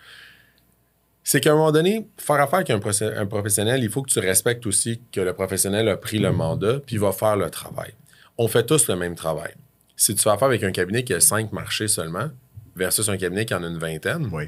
[1.23, 2.79] c'est qu'à un moment donné, faire affaire avec un,
[3.21, 6.79] un, professionnel, il faut que tu respectes aussi que le professionnel a pris le mandat
[6.85, 7.93] puis va faire le travail.
[8.37, 9.53] On fait tous le même travail.
[9.95, 12.29] Si tu fais affaire avec un cabinet qui a cinq marchés seulement
[12.75, 14.45] versus un cabinet qui en a une vingtaine, Oui.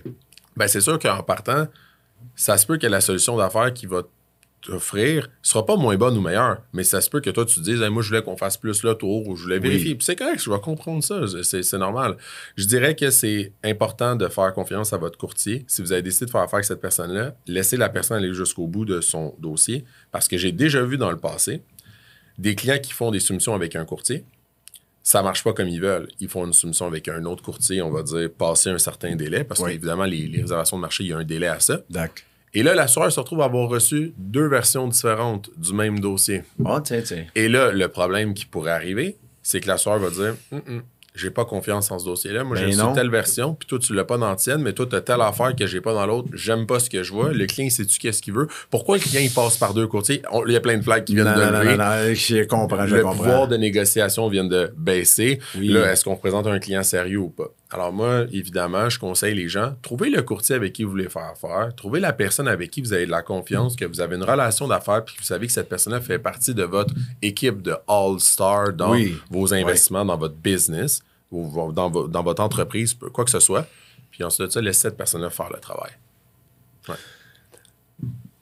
[0.58, 1.68] ben c'est sûr qu'en partant,
[2.36, 4.02] ça se peut que la solution d'affaires qui va
[4.66, 7.60] t'offrir sera pas moins bonne ou meilleure, mais ça se peut que toi, tu te
[7.62, 9.96] dises, Hey, moi, je voulais qu'on fasse plus le tour ou je voulais vérifier.
[9.96, 12.18] Puis c'est correct, je vais comprendre ça, c'est c'est normal.
[12.56, 15.66] Je dirais que c'est important de faire confiance à votre courtier.
[15.68, 18.68] Si vous avez décidé de faire affaire avec cette personne-là, laissez la personne aller jusqu'au
[18.68, 21.62] bout de son dossier, parce que j'ai déjà vu dans le passé
[22.40, 24.26] des clients qui font des soumissions avec un courtier,
[25.04, 26.08] ça marche pas comme ils veulent.
[26.22, 29.44] Ils font une soumission avec un autre courtier, on va dire, passer un certain délai,
[29.44, 29.72] parce Oui.
[29.74, 31.82] qu'évidemment, les, les réservations de marché, il y a un délai à ça.
[31.90, 32.24] D'accord.
[32.54, 36.44] Et là, l'assureur se retrouve à avoir reçu deux versions différentes du même dossier.
[36.64, 37.26] Oh, tiens, tiens.
[37.36, 40.82] Et là, le problème qui pourrait arriver, c'est que l'assureur va dire Hum, hum,
[41.16, 42.44] j'ai pas confiance en ce dossier-là.
[42.44, 44.74] Moi, Ben j'ai reçu telle version, puis toi, tu l'as pas dans la tienne, mais
[44.74, 46.28] toi, tu as telle affaire que j'ai pas dans l'autre.
[46.34, 47.32] J'aime pas ce que je vois.
[47.32, 48.48] Le client, sais-tu qu'est-ce qu'il veut?
[48.72, 50.24] Pourquoi le client, il passe par deux courtiers?
[50.32, 51.78] On- Il y a plein de flags qui viennent Non, de non, non, lever.
[51.78, 53.18] non, non, je comprends, je le comprends.
[53.18, 55.40] pouvoir de négociation vient de baisser.
[55.56, 55.68] Oui.
[55.68, 57.52] Là, est-ce qu'on représente un client sérieux ou pas?
[57.72, 61.32] Alors moi, évidemment, je conseille les gens, trouvez le courtier avec qui vous voulez faire
[61.34, 64.24] affaire, trouvez la personne avec qui vous avez de la confiance, que vous avez une
[64.24, 66.94] relation d'affaires, puis que vous savez que cette personne-là fait partie de votre
[67.24, 69.16] équipe de All-Star dans Oui.
[69.32, 71.02] vos investissements, dans votre business,
[71.32, 73.66] ou dans, vo- dans votre entreprise, quoi que ce soit.
[74.12, 75.90] Puis ensuite ça, laissez cette personne-là faire le travail.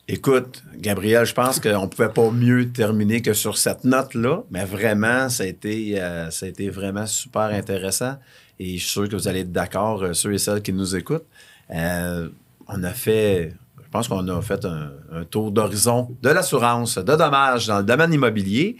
[0.07, 4.65] Écoute, Gabriel, je pense qu'on ne pouvait pas mieux terminer que sur cette note-là, mais
[4.65, 8.17] vraiment, ça a, été, euh, ça a été vraiment super intéressant
[8.63, 10.95] et je suis sûr que vous allez être d'accord, euh, ceux et celles qui nous
[10.95, 11.25] écoutent.
[11.73, 12.29] Euh,
[12.67, 13.53] on a fait,
[13.83, 17.83] je pense qu'on a fait un, un tour d'horizon de l'assurance, de dommages dans le
[17.83, 18.77] domaine immobilier.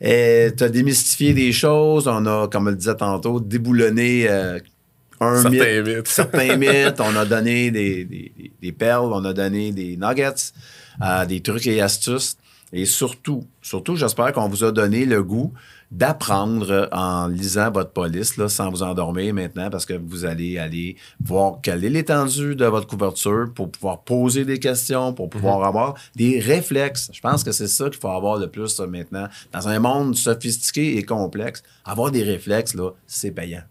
[0.00, 4.58] tu as démystifié des choses, on a, comme on le disait tantôt, déboulonné euh,
[5.20, 5.50] un Certains
[5.82, 6.08] mythe, mythes.
[6.20, 10.34] certains mythes, on a donné des, des- des- des perles, on a donné des nuggets,
[11.02, 12.36] euh, des trucs et astuces.
[12.72, 15.52] Et surtout, surtout, j'espère qu'on vous a donné le goût
[15.92, 20.96] d'apprendre en lisant votre police, là, sans vous endormir maintenant, parce que vous allez aller
[21.22, 25.94] voir quelle est l'étendue de votre couverture pour pouvoir poser des questions, pour pouvoir avoir
[26.16, 27.10] des réflexes.
[27.12, 29.28] Je pense que c'est ça qu'il faut avoir le plus là, maintenant.
[29.52, 33.62] Dans un monde sophistiqué et complexe, avoir des réflexes, là, c'est payant.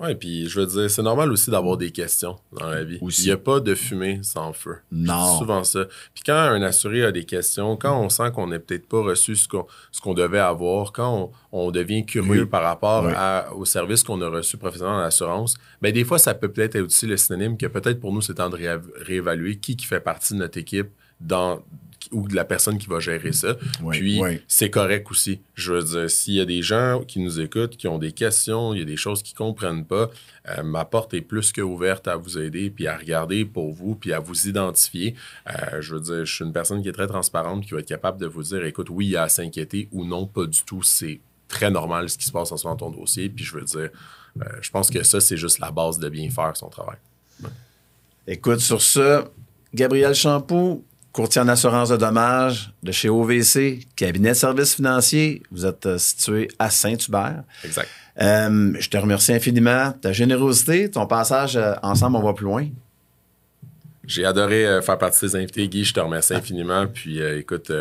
[0.00, 2.98] Oui, puis je veux dire, c'est normal aussi d'avoir des questions dans la vie.
[3.00, 3.22] Aussi.
[3.22, 4.76] Il n'y a pas de fumée sans feu.
[4.90, 5.32] Non.
[5.32, 5.84] C'est souvent ça.
[6.12, 9.36] Puis quand un assuré a des questions, quand on sent qu'on n'est peut-être pas reçu
[9.36, 12.46] ce qu'on ce qu'on devait avoir, quand on, on devient curieux Oui.
[12.48, 13.12] par rapport Oui.
[13.14, 16.74] à- au service qu'on a reçu professionnellement en assurance, ben des fois, ça peut peut-être
[16.74, 18.58] être aussi le synonyme que peut-être pour nous, c'est temps de
[19.06, 20.90] réévaluer qui, qui fait partie de notre équipe
[21.20, 21.60] dans
[22.12, 23.56] ou de la personne qui va gérer ça.
[23.82, 24.40] Oui, Puis, oui.
[24.48, 25.40] c'est correct aussi.
[25.54, 28.74] Je veux dire, s'il y a des gens qui nous écoutent, qui ont des questions,
[28.74, 30.10] il y a des choses qu'ils ne comprennent pas,
[30.48, 33.94] euh, ma porte est plus que ouverte à vous aider, puis à regarder pour vous,
[33.94, 35.14] puis à vous identifier.
[35.48, 37.88] Euh, je veux dire, je suis une personne qui est très transparente, qui va être
[37.88, 40.62] capable de vous dire, écoute, oui, il y a à s'inquiéter ou non, pas du
[40.62, 40.82] tout.
[40.82, 43.28] C'est très normal ce qui se passe en ce moment dans ton dossier.
[43.28, 43.90] Puis je veux dire,
[44.40, 46.96] euh, je pense que ça, c'est juste la base de bien faire son travail.
[48.26, 49.24] Écoute, sur ce,
[49.74, 50.84] Gabriel Champoux,
[51.14, 55.42] courtier en assurance de dommages de chez OVC, cabinet de services financiers.
[55.50, 57.44] Vous êtes euh, situé à Saint-Hubert.
[57.64, 57.88] Exact.
[58.20, 59.92] Euh, je te remercie infiniment.
[59.92, 62.66] Ta générosité, ton passage euh, ensemble, on va plus loin.
[64.06, 65.84] J'ai adoré euh, faire partie de tes invités, Guy.
[65.84, 66.86] Je te remercie infiniment.
[66.88, 67.72] Puis écoute,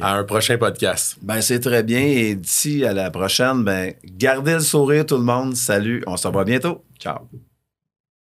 [0.00, 1.16] à un prochain podcast.
[1.22, 2.00] Ben, c'est très bien.
[2.00, 5.56] Et d'ici à la prochaine, ben, gardez le sourire, tout le monde.
[5.56, 6.04] Salut.
[6.06, 6.84] On se revoit bientôt.
[7.00, 7.28] Ciao.